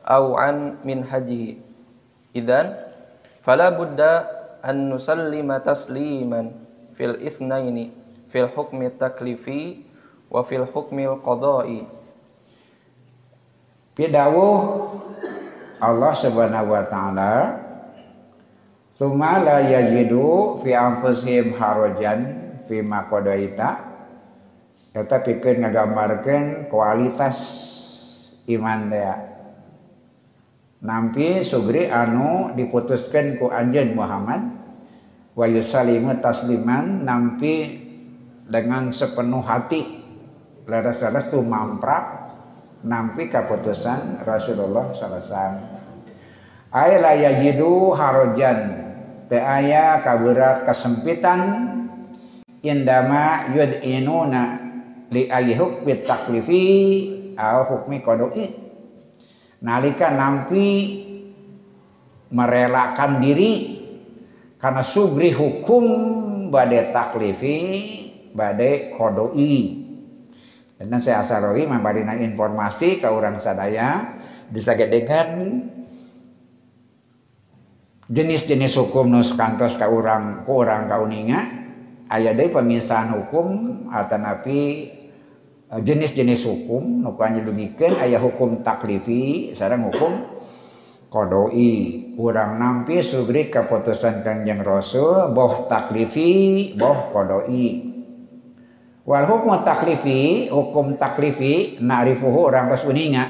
أو 0.06 0.36
عن 0.36 0.76
منهجه. 0.84 1.56
إذن 2.36 2.66
فلا 3.40 3.68
بد 3.68 4.00
أن 4.64 4.94
نسلم 4.94 5.56
تسليما 5.56 6.40
في 6.90 7.04
الاثنين. 7.04 7.97
Fil 8.28 8.46
hukmi 8.46 8.92
taklifi 8.94 9.82
wa 10.28 10.44
fil 10.44 10.68
hukmi 10.68 11.08
qadai 11.24 11.88
Pidawuh 13.98 14.58
Allah 15.82 16.12
Subhanahu 16.14 16.70
wa 16.70 16.82
taala 16.86 17.34
Suma 18.98 19.38
la 19.42 19.62
yajidu 19.62 20.58
fi 20.58 20.74
anfusihim 20.74 21.54
harajan 21.54 22.20
fi 22.66 22.82
ma 22.82 23.06
qadaita. 23.06 23.86
Eta 24.90 25.22
pikeun 25.22 25.62
ngagambarkeun 25.62 26.66
kualitas 26.66 27.38
iman 28.50 28.90
dea 28.90 29.14
nampi 30.82 31.42
sugri 31.42 31.90
anu 31.90 32.54
diputuskan 32.54 33.38
ku 33.38 33.50
anjeun 33.50 33.98
Muhammad 33.98 34.42
wa 35.34 35.46
yusallimu 35.46 36.18
tasliman 36.22 37.02
nampi 37.02 37.87
dengan 38.48 38.90
sepenuh 38.90 39.44
hati. 39.44 40.00
Leres-leres 40.68 41.32
tu 41.32 41.40
mamprak 41.40 42.28
nampi 42.84 43.28
keputusan 43.28 44.24
Rasulullah 44.24 44.92
SAW 44.92 45.78
ay 46.72 47.00
la 47.00 47.12
yajidu 47.16 47.96
harojan 47.96 48.58
te 49.28 49.40
aya 49.40 50.00
kaberat 50.04 50.64
kesempitan. 50.64 51.40
Indama 52.58 53.54
yud'inuna 53.54 54.42
li 55.14 55.30
ayi 55.30 55.54
hukmi 55.54 56.02
taklifi 56.02 56.64
au 57.38 57.62
hukmi 57.62 58.02
kodoi. 58.02 58.46
Nalika 59.62 60.10
nampi 60.10 60.66
merelakan 62.34 63.22
diri 63.22 63.78
karena 64.58 64.82
sugri 64.82 65.30
hukum 65.30 65.86
badai 66.50 66.90
taklifi 66.90 67.58
badai 68.38 68.94
kodoi. 68.94 69.88
Dan 70.78 71.02
saya 71.02 71.26
asaroi 71.26 71.66
memberikan 71.66 72.22
informasi 72.22 73.02
ke 73.02 73.10
orang 73.10 73.42
sadaya. 73.42 74.14
Disaged 74.48 74.88
dengan 74.94 75.28
jenis-jenis 78.08 78.78
hukum 78.80 79.10
nus 79.12 79.36
kantos 79.36 79.76
ke 79.76 79.84
orang 79.84 80.46
ke 80.46 80.48
orang 80.48 80.88
kauninga 80.88 81.40
ayah 82.08 82.32
dari 82.32 82.48
pemisahan 82.48 83.12
hukum 83.12 83.46
atau 83.92 84.16
napi 84.16 84.88
eh, 85.68 85.80
jenis-jenis 85.82 86.46
hukum. 86.46 87.04
Nukanya 87.04 87.44
demikian 87.44 87.98
ayah 87.98 88.22
hukum 88.22 88.62
taklifi 88.64 89.52
sekarang 89.52 89.90
hukum 89.90 90.12
kodoi. 91.10 91.74
Orang 92.16 92.56
nampi 92.56 93.04
sugri 93.04 93.50
keputusan 93.50 94.22
kanjeng 94.22 94.62
rasul 94.62 95.34
boh 95.34 95.66
taklifi 95.66 96.72
boh 96.78 97.10
kodoi 97.12 97.97
Wal 99.08 99.24
hukum 99.24 99.64
taklifi, 99.64 100.52
hukum 100.52 101.00
taklifi 101.00 101.80
na'rifuhu 101.80 102.52
orang 102.52 102.68
terus 102.68 102.84
uninga 102.84 103.24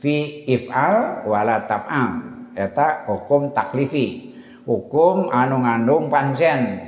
fi 0.00 0.48
if'al 0.48 1.28
wala 1.28 1.68
taf'al. 1.68 2.24
Eta 2.56 3.04
hukum 3.04 3.52
taklifi. 3.52 4.32
Hukum 4.64 5.28
anu 5.28 5.60
ngandung 5.60 6.08
pancen. 6.08 6.80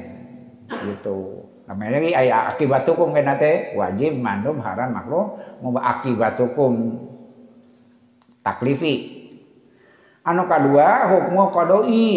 Gitu. 0.64 1.45
Namanya 1.69 2.01
lagi 2.01 2.17
ayat 2.17 2.57
akibat 2.57 2.89
hukum 2.89 3.12
kena 3.12 3.37
teh 3.37 3.77
wajib 3.77 4.17
mandum 4.17 4.64
haram 4.64 4.97
makruh 4.97 5.37
mau 5.61 5.77
akibat 5.77 6.41
hukum 6.41 6.97
taklifi. 8.41 9.29
Anu 10.25 10.49
kedua 10.49 11.12
hukum 11.12 11.53
kodoi. 11.53 12.09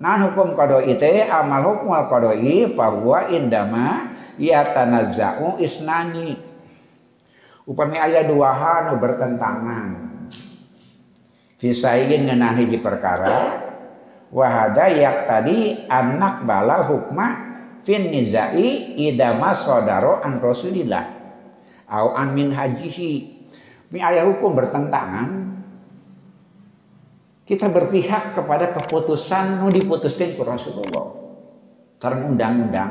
Nah 0.00 0.16
hukum 0.16 0.56
kodoi 0.56 0.96
teh 0.96 1.28
amal 1.28 1.60
hukum 1.76 1.92
kodoi 2.08 2.72
bahwa 2.72 3.28
indama 3.28 4.15
ya 4.40 4.72
tanazza'u 4.72 5.60
isnani. 5.60 6.36
Upami 7.66 7.98
aya 7.98 8.22
dua 8.22 8.54
hal 8.54 8.94
bertentangan. 8.96 10.06
Fisain 11.56 12.06
ngeunah 12.06 12.52
hiji 12.60 12.78
perkara 12.78 13.64
wahada 14.30 14.92
yak 14.92 15.24
tadi 15.24 15.88
anak 15.88 16.44
balal 16.44 16.84
hukma 16.84 17.26
fin 17.82 18.12
nizai 18.12 18.94
idama 19.00 19.56
sodaro 19.56 20.22
an 20.22 20.38
rasulillah. 20.38 21.04
Au 21.90 22.14
an 22.14 22.36
min 22.36 22.54
hajihi. 22.54 23.34
Mi 23.90 23.98
ayah 24.02 24.26
hukum 24.26 24.54
bertentangan. 24.54 25.46
Kita 27.46 27.70
berpihak 27.70 28.34
kepada 28.34 28.74
keputusan 28.74 29.62
nu 29.62 29.70
diputuskan 29.70 30.34
ku 30.34 30.42
Rasulullah. 30.42 31.14
Karena 32.02 32.26
undang-undang 32.26 32.90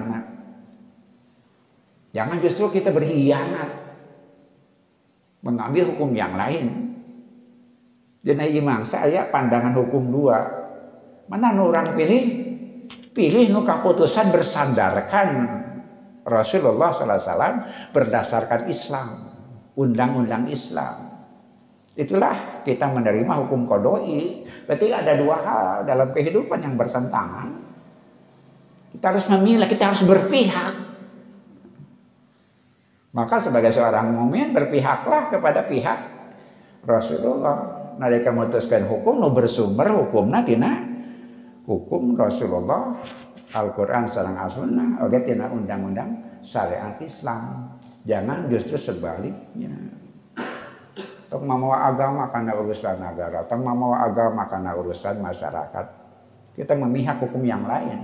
Jangan 2.16 2.40
justru 2.40 2.80
kita 2.80 2.96
berkhianat. 2.96 3.84
Mengambil 5.44 5.92
hukum 5.92 6.16
yang 6.16 6.40
lain. 6.40 6.96
Dina 8.24 8.48
imang 8.48 8.88
saya 8.88 9.28
pandangan 9.28 9.76
hukum 9.76 10.10
dua. 10.10 10.40
Mana 11.28 11.52
nu 11.52 11.70
orang 11.70 11.92
pilih? 11.92 12.56
Pilih 13.12 13.52
nu 13.52 13.68
keputusan 13.68 14.32
bersandarkan 14.32 15.28
Rasulullah 16.26 16.90
SAW 16.90 17.94
berdasarkan 17.94 18.66
Islam, 18.66 19.30
undang-undang 19.78 20.50
Islam. 20.50 21.14
Itulah 21.94 22.66
kita 22.66 22.90
menerima 22.90 23.46
hukum 23.46 23.70
kodoi. 23.70 24.44
Berarti 24.66 24.90
ada 24.90 25.14
dua 25.16 25.38
hal 25.46 25.68
dalam 25.86 26.10
kehidupan 26.12 26.60
yang 26.66 26.76
bertentangan. 26.76 27.54
Kita 28.98 29.06
harus 29.14 29.28
memilih, 29.32 29.68
kita 29.70 29.94
harus 29.94 30.02
berpihak. 30.02 30.85
Maka 33.16 33.40
sebagai 33.40 33.72
seorang 33.72 34.12
mumin 34.12 34.52
berpihaklah 34.52 35.32
kepada 35.32 35.64
pihak 35.72 36.00
Rasulullah 36.84 37.88
nalika 37.96 38.30
memutuskan 38.30 38.86
hukum 38.92 39.24
nu 39.24 39.32
bersumber 39.32 39.88
hukumna 39.88 40.44
tina 40.44 40.84
hukum 41.64 42.14
Rasulullah 42.14 42.92
Al-Quran 43.56 44.04
sarang 44.04 44.36
As-Sunnah 44.36 45.00
oke 45.00 45.16
tina 45.24 45.48
undang-undang 45.48 46.44
syariat 46.44 47.00
Islam 47.00 47.72
jangan 48.04 48.52
justru 48.52 48.76
sebaliknya 48.76 49.72
Tok 51.26 51.42
mamawa 51.42 51.90
agama 51.90 52.30
karena 52.30 52.54
urusan 52.54 53.02
negara, 53.02 53.42
tok 53.50 53.58
mamawa 53.58 54.08
agama 54.08 54.46
karena 54.46 54.78
urusan 54.78 55.20
masyarakat. 55.20 55.86
Kita 56.54 56.78
memihak 56.78 57.18
hukum 57.18 57.42
yang 57.42 57.66
lain. 57.66 57.98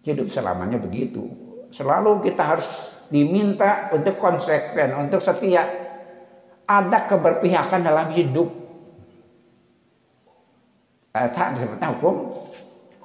Hidup 0.00 0.26
selamanya 0.26 0.80
begitu. 0.80 1.45
Selalu 1.70 2.22
kita 2.24 2.42
harus 2.42 2.66
diminta 3.10 3.90
untuk 3.94 4.18
konsekuen, 4.18 4.94
untuk 4.98 5.22
setia 5.22 5.62
ada 6.66 6.98
keberpihakan 7.06 7.80
dalam 7.86 8.10
hidup. 8.10 8.50
Tak 11.14 11.56
disebutnya 11.56 11.96
hukum. 11.96 12.14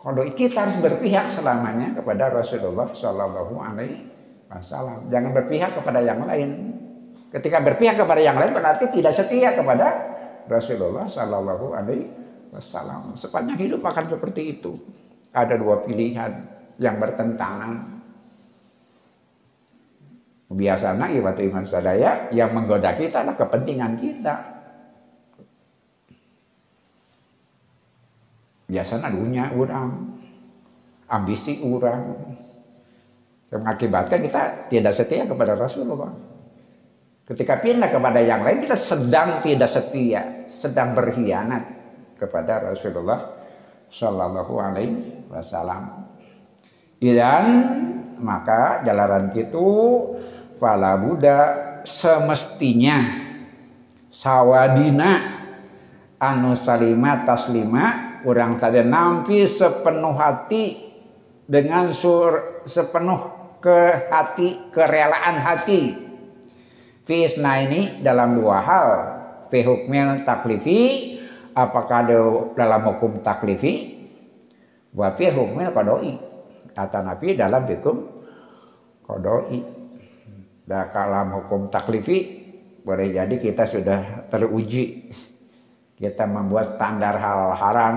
Kalau 0.02 0.26
kita 0.34 0.66
harus 0.66 0.82
berpihak 0.82 1.30
selamanya 1.30 1.94
kepada 1.94 2.34
Rasulullah 2.34 2.90
Shallallahu 2.90 3.54
Alaihi 3.62 4.10
Wasallam. 4.50 5.08
Jangan 5.14 5.32
berpihak 5.38 5.78
kepada 5.78 6.02
yang 6.02 6.26
lain. 6.26 6.50
Ketika 7.30 7.62
berpihak 7.62 7.96
kepada 8.02 8.20
yang 8.20 8.36
lain 8.36 8.52
berarti 8.52 8.90
tidak 8.90 9.14
setia 9.14 9.54
kepada 9.54 9.88
Rasulullah 10.50 11.06
Shallallahu 11.06 11.78
Alaihi 11.78 12.10
Wasallam. 12.50 13.14
Sepanjang 13.14 13.62
hidup 13.62 13.86
akan 13.86 14.10
seperti 14.10 14.60
itu. 14.60 14.76
Ada 15.32 15.56
dua 15.56 15.86
pilihan 15.86 16.50
yang 16.82 16.98
bertentangan 16.98 18.01
Biasanya 20.52 21.08
ibadah 21.16 21.44
iman 21.48 21.64
sadaya 21.64 22.28
yang 22.36 22.52
menggoda 22.52 22.92
kita 23.00 23.24
adalah 23.24 23.40
kepentingan 23.40 23.96
kita. 23.96 24.36
Biasanya 28.68 29.08
dunia 29.12 29.52
orang, 29.56 30.12
ambisi 31.08 31.64
orang, 31.64 32.04
yang 33.52 33.64
mengakibatkan 33.64 34.20
kita 34.24 34.42
tidak 34.68 34.94
setia 34.96 35.24
kepada 35.28 35.56
Rasulullah. 35.56 36.12
Ketika 37.28 37.60
pindah 37.64 37.88
kepada 37.88 38.20
yang 38.20 38.44
lain 38.44 38.60
kita 38.60 38.76
sedang 38.76 39.40
tidak 39.40 39.72
setia, 39.72 40.44
sedang 40.52 40.92
berkhianat 40.92 41.64
kepada 42.20 42.60
Rasulullah 42.72 43.40
Shallallahu 43.88 44.54
Alaihi 44.60 45.28
Wasallam. 45.32 46.12
Dan 47.00 47.46
maka 48.22 48.86
jalanan 48.86 49.34
itu 49.34 49.68
fala 50.62 50.94
Buddha 51.02 51.40
semestinya. 51.82 53.26
Sawadina 54.14 55.42
anu 56.22 56.54
salima 56.54 57.26
taslima 57.26 58.22
orang 58.22 58.62
tadi 58.62 58.86
nampi 58.86 59.50
sepenuh 59.50 60.14
hati 60.14 60.94
dengan 61.50 61.90
sur 61.90 62.62
sepenuh 62.70 63.58
ke 63.58 64.12
hati 64.14 64.70
kerelaan 64.70 65.42
hati. 65.42 65.98
Fisna 67.02 67.66
ini 67.66 68.06
dalam 68.06 68.38
dua 68.38 68.62
hal. 68.62 68.90
Fi 69.50 69.66
hukmil 69.68 70.24
taklifi 70.24 70.80
apakah 71.58 72.08
dalam 72.56 72.82
hukum 72.88 73.20
taklifi? 73.20 74.00
Wa 74.94 75.12
fi 75.18 75.28
hukmil 75.28 75.72
qadoi 75.76 76.14
atau 76.72 77.02
nabi 77.04 77.36
dalam 77.36 77.64
hukum 77.68 77.98
qadoi 79.08 79.81
Nah, 80.70 80.90
kalam 80.94 81.34
hukum 81.42 81.72
taklifi 81.74 82.18
boleh 82.82 83.14
jadi 83.14 83.36
kita 83.38 83.64
sudah 83.66 84.30
teruji. 84.30 85.10
Kita 85.98 86.26
membuat 86.26 86.78
standar 86.78 87.14
hal 87.22 87.54
haram 87.54 87.96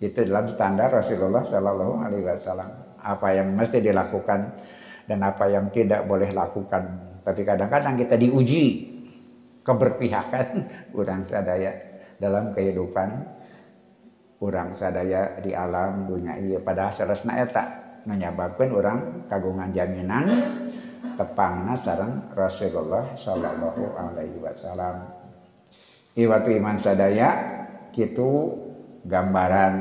itu 0.00 0.24
dalam 0.24 0.48
standar 0.48 0.88
Rasulullah 0.88 1.44
Shallallahu 1.44 1.94
Alaihi 2.00 2.24
Wasallam. 2.24 2.70
Apa 3.00 3.36
yang 3.36 3.52
mesti 3.52 3.84
dilakukan 3.84 4.40
dan 5.04 5.18
apa 5.20 5.44
yang 5.48 5.68
tidak 5.68 6.08
boleh 6.08 6.32
lakukan. 6.32 6.82
Tapi 7.20 7.40
kadang-kadang 7.44 8.00
kita 8.00 8.16
diuji 8.16 8.96
keberpihakan 9.60 10.46
orang 10.98 11.20
sadaya 11.26 11.72
dalam 12.16 12.54
kehidupan 12.56 13.08
orang 14.40 14.76
sadaya 14.76 15.40
di 15.40 15.52
alam 15.56 16.04
dunia 16.08 16.36
iya 16.36 16.60
pada 16.60 16.92
seresna 16.92 17.40
eta 17.40 17.64
menyebabkan 18.04 18.68
orang 18.70 18.98
kagungan 19.26 19.72
jaminan 19.72 20.28
tepangna 21.16 21.74
sareng 21.74 22.30
Rasulullah 22.36 23.16
Shallallahu 23.16 23.82
Alaihi 23.96 24.38
Wasallam. 24.38 25.08
Iwatu 26.16 26.48
iman 26.54 26.76
sadaya 26.76 27.30
gitu 27.92 28.52
gambaran 29.04 29.74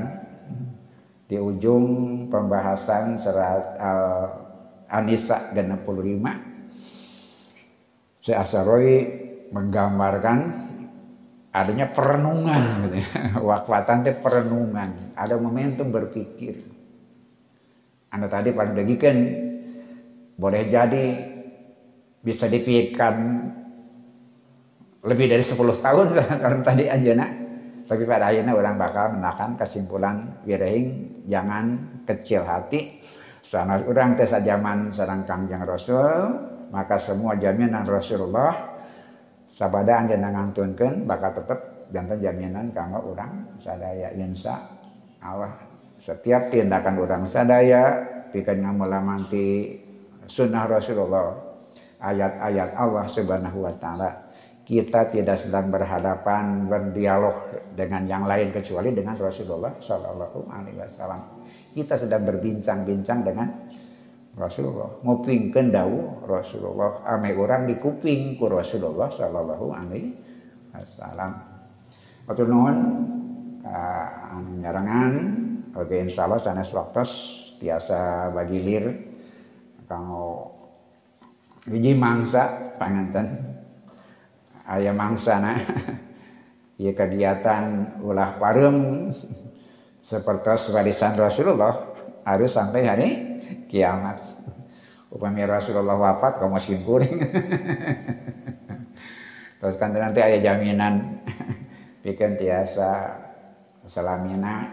di 1.27 1.37
ujung 1.39 1.85
pembahasan 2.31 3.19
serat 3.19 3.79
Al 3.79 4.01
Anisa 4.85 5.49
65 5.51 8.21
si 8.21 8.31
Asaroi 8.31 8.95
menggambarkan 9.49 10.37
adanya 11.49 11.89
perenungan 11.89 12.85
gitu. 12.89 13.01
wakwatan 13.47 14.05
itu 14.05 14.13
perenungan 14.21 14.93
ada 15.17 15.35
momentum 15.39 15.89
berpikir 15.89 16.61
anda 18.13 18.29
tadi 18.29 18.53
pada 18.53 18.75
bagikan 18.75 19.15
boleh 20.35 20.63
jadi 20.67 21.05
bisa 22.19 22.49
dipikirkan 22.51 23.15
lebih 25.05 25.25
dari 25.29 25.43
10 25.43 25.55
tahun 25.79 26.07
kalau 26.43 26.59
tadi 26.65 26.85
aja 26.89 27.11
nak. 27.15 27.31
Tapi 27.85 28.01
pada 28.01 28.33
akhirnya 28.33 28.57
orang 28.57 28.81
bakal 28.81 29.13
menakan 29.13 29.53
kesimpulan 29.53 30.41
wirahing 30.41 31.21
jangan 31.29 31.77
kecil 32.09 32.41
hati. 32.41 32.97
Sana 33.45 33.77
orang 33.77 34.17
tes 34.17 34.33
zaman 34.33 34.89
sarang 34.89 35.21
kangjeng 35.21 35.61
Rasul, 35.61 36.33
maka 36.73 36.97
semua 36.97 37.37
jaminan 37.37 37.85
Rasulullah 37.85 38.73
sabada 39.53 40.01
anjeun 40.01 40.25
ngantunkeun 40.25 41.05
bakal 41.05 41.31
tetap 41.31 41.87
jantan 41.93 42.17
jaminan 42.19 42.73
kanggo 42.73 43.13
orang 43.13 43.55
sadaya 43.61 44.09
insya 44.17 44.57
Allah 45.21 45.53
setiap 46.01 46.51
tindakan 46.51 46.99
orang 46.99 47.23
sadaya 47.29 48.01
bikin 48.33 48.65
ngamulamanti 48.65 49.79
sunnah 50.27 50.65
Rasulullah, 50.69 51.33
ayat-ayat 52.01 52.77
Allah 52.77 53.05
Subhanahu 53.09 53.65
wa 53.65 53.73
taala. 53.77 54.11
Kita 54.65 55.05
tidak 55.05 55.37
sedang 55.37 55.69
berhadapan 55.69 56.65
berdialog 56.65 57.53
dengan 57.77 58.01
yang 58.09 58.25
lain 58.25 58.49
kecuali 58.49 58.89
dengan 58.97 59.13
Rasulullah 59.13 59.77
Shallallahu 59.77 60.49
alaihi 60.49 60.81
wasallam. 60.81 61.21
Kita 61.69 61.93
sedang 61.93 62.25
berbincang-bincang 62.25 63.19
dengan 63.21 63.45
Rasulullah. 64.33 64.89
Ngupingkeun 65.05 65.69
dawuh 65.69 66.25
Rasulullah 66.25 67.05
ame 67.13 67.37
orang 67.37 67.69
di 67.69 67.77
kuping 67.77 68.41
ku 68.41 68.49
Rasulullah 68.49 69.05
Shallallahu 69.05 69.65
alaihi 69.69 70.17
wasallam. 70.73 71.31
Matur 72.25 72.49
nuhun 72.49 72.77
anu 73.69 74.65
nyarangan 74.65 75.13
oke 75.77 75.93
insyaallah 76.09 76.41
sanes 76.41 76.73
waktu 76.73 77.05
tiasa 77.61 78.33
bagilir 78.33 79.13
kanggo 79.85 80.53
hiji 81.69 81.97
mangsa 81.97 82.73
panganten 82.77 83.57
aya 84.65 84.93
mangsana 84.93 85.57
ieu 86.81 86.91
kegiatan 86.91 87.97
ulah 88.01 88.37
parem 88.41 89.09
seperti 90.01 90.69
warisan 90.69 91.17
Rasulullah 91.17 91.73
harus 92.25 92.53
sampai 92.53 92.81
hari 92.85 93.09
kiamat. 93.69 94.21
Upami 95.09 95.47
Rasulullah 95.47 95.95
wafat 95.95 96.43
kamu 96.43 96.59
simpuring 96.59 97.15
terus 99.63 99.79
kan 99.79 99.95
nanti 99.95 100.19
ada 100.19 100.37
jaminan. 100.37 101.23
Bikin 102.05 102.37
tiasa 102.37 103.17
selamina 103.89 104.69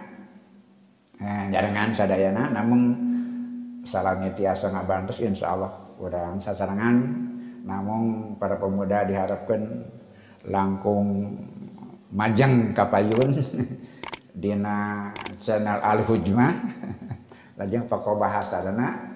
eh, 1.16 1.48
jarangan 1.48 1.96
sadayana 1.96 2.52
namun 2.52 3.11
salamnya 3.92 4.32
tiasa 4.32 4.72
ngabantus 4.72 5.20
insya 5.20 5.52
Allah 5.52 5.72
urang 6.00 6.40
sasarangan. 6.40 6.96
Namun 7.68 8.34
para 8.40 8.56
pemuda 8.56 9.04
diharapkan 9.04 9.60
langkung 10.48 11.36
majeng 12.08 12.72
kapayun. 12.72 13.36
Dina 14.32 15.12
channel 15.36 15.76
Al 15.84 16.08
Hujmah. 16.08 16.52
Lajeng 17.60 17.84
pokok 17.84 18.16
bahasa 18.16 18.64
dana. 18.64 19.12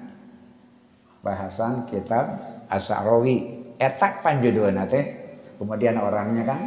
Bahasan 1.25 1.89
kitab 1.89 2.37
Asarawi 2.69 3.65
etak 3.81 4.21
panjudulna 4.21 4.87
teh 4.87 5.05
kemudian 5.59 5.97
orangnya 5.99 6.45
kan 6.47 6.61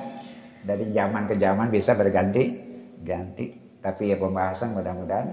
dari 0.65 0.91
zaman 0.91 1.25
ke 1.29 1.39
zaman 1.39 1.71
bisa 1.71 1.95
berganti 1.95 2.43
ganti 3.01 3.55
tapi 3.79 4.11
ya 4.11 4.19
pembahasan 4.19 4.75
mudah-mudahan 4.75 5.31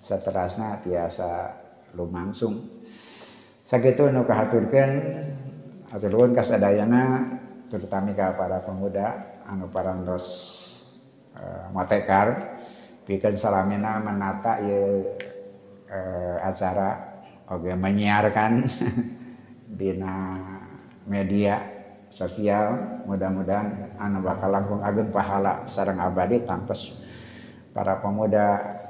seterusnya 0.00 0.80
tiasa 0.80 1.61
lumangsung. 1.96 2.82
Sakitu 3.64 4.12
nu 4.12 4.24
kahaturkeun 4.28 4.92
aturun 5.92 6.32
kasadayana 6.36 7.24
terutama 7.72 8.12
ke 8.12 8.26
para 8.36 8.60
pemuda 8.60 9.40
anu 9.48 9.68
parantos 9.72 10.24
uh, 11.36 11.72
matekar 11.72 12.52
bikin 13.08 13.36
salamina 13.36 13.96
menata 14.00 14.60
ya 14.60 14.80
uh, 15.88 16.36
acara 16.44 17.20
oke 17.48 17.72
menyiarkan 17.72 18.68
dina 19.80 20.36
media 21.08 21.60
sosial. 22.12 23.00
Mudah-mudahan 23.08 23.96
anu 23.96 24.20
bakal 24.20 24.52
langkung 24.52 24.84
ageng 24.84 25.08
pahala 25.08 25.64
sarang 25.64 25.96
abadi 25.96 26.44
tantos 26.44 26.92
para 27.72 27.96
pemuda 28.04 28.81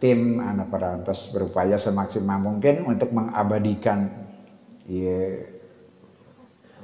tim 0.00 0.40
anu 0.40 0.66
perantos 0.66 1.30
berupaya 1.30 1.76
semaksimal 1.76 2.40
mungkin 2.40 2.88
untuk 2.88 3.12
mengabadikan 3.12 4.08
ya, 4.88 5.44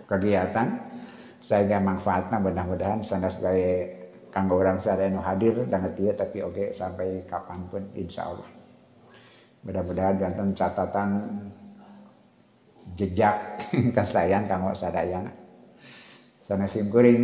kegiatan. 0.07 0.85
Sehingga 1.41 1.79
manfaatnya 1.79 2.43
mudah-mudahan 2.43 3.01
sana 3.07 3.31
sebagai 3.31 4.07
kanggo 4.35 4.59
orang 4.59 4.83
sadaya 4.83 5.14
hadir 5.23 5.64
dan 5.71 5.87
dia 5.95 6.11
tapi 6.12 6.43
oke 6.43 6.53
okay, 6.53 6.69
sampai 6.75 7.23
kapan 7.25 7.64
pun 7.71 7.83
insya 7.95 8.29
Allah. 8.29 8.51
Mudah-mudahan 9.62 10.19
jantan 10.19 10.51
catatan 10.53 11.11
jejak 12.95 13.59
kesayangan 13.97 14.47
kanggo 14.47 14.71
sadaya 14.75 15.27
sana 16.47 16.62
simkuring 16.62 17.23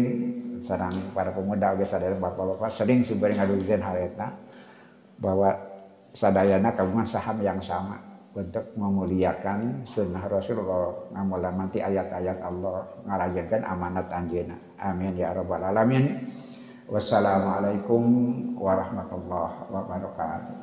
sarang 0.58 0.90
para 1.14 1.30
pemuda 1.30 1.78
oke 1.78 1.86
sadaya 1.86 2.18
bapak-bapak 2.18 2.74
sering 2.74 3.06
simkuring 3.06 3.38
ngadugikan 3.38 3.78
hal 3.78 3.94
itu 4.02 4.28
bahwa 5.22 5.71
sadayana 6.12 6.72
kagungan 6.76 7.08
saham 7.08 7.40
yang 7.40 7.58
sama 7.60 7.98
untuk 8.32 8.64
memuliakan 8.76 9.84
sunnah 9.84 10.24
Rasulullah. 10.28 11.12
Ngamulamati 11.12 11.84
ayat-ayat 11.84 12.38
Allah 12.40 12.84
ngalajenkan 13.04 13.60
amanat 13.64 14.08
anjena. 14.08 14.56
Amin 14.80 15.16
ya 15.16 15.36
rabbal 15.36 15.60
alamin. 15.60 16.32
Wassalamualaikum 16.88 18.04
warahmatullahi 18.60 19.68
wabarakatuh 19.72 20.61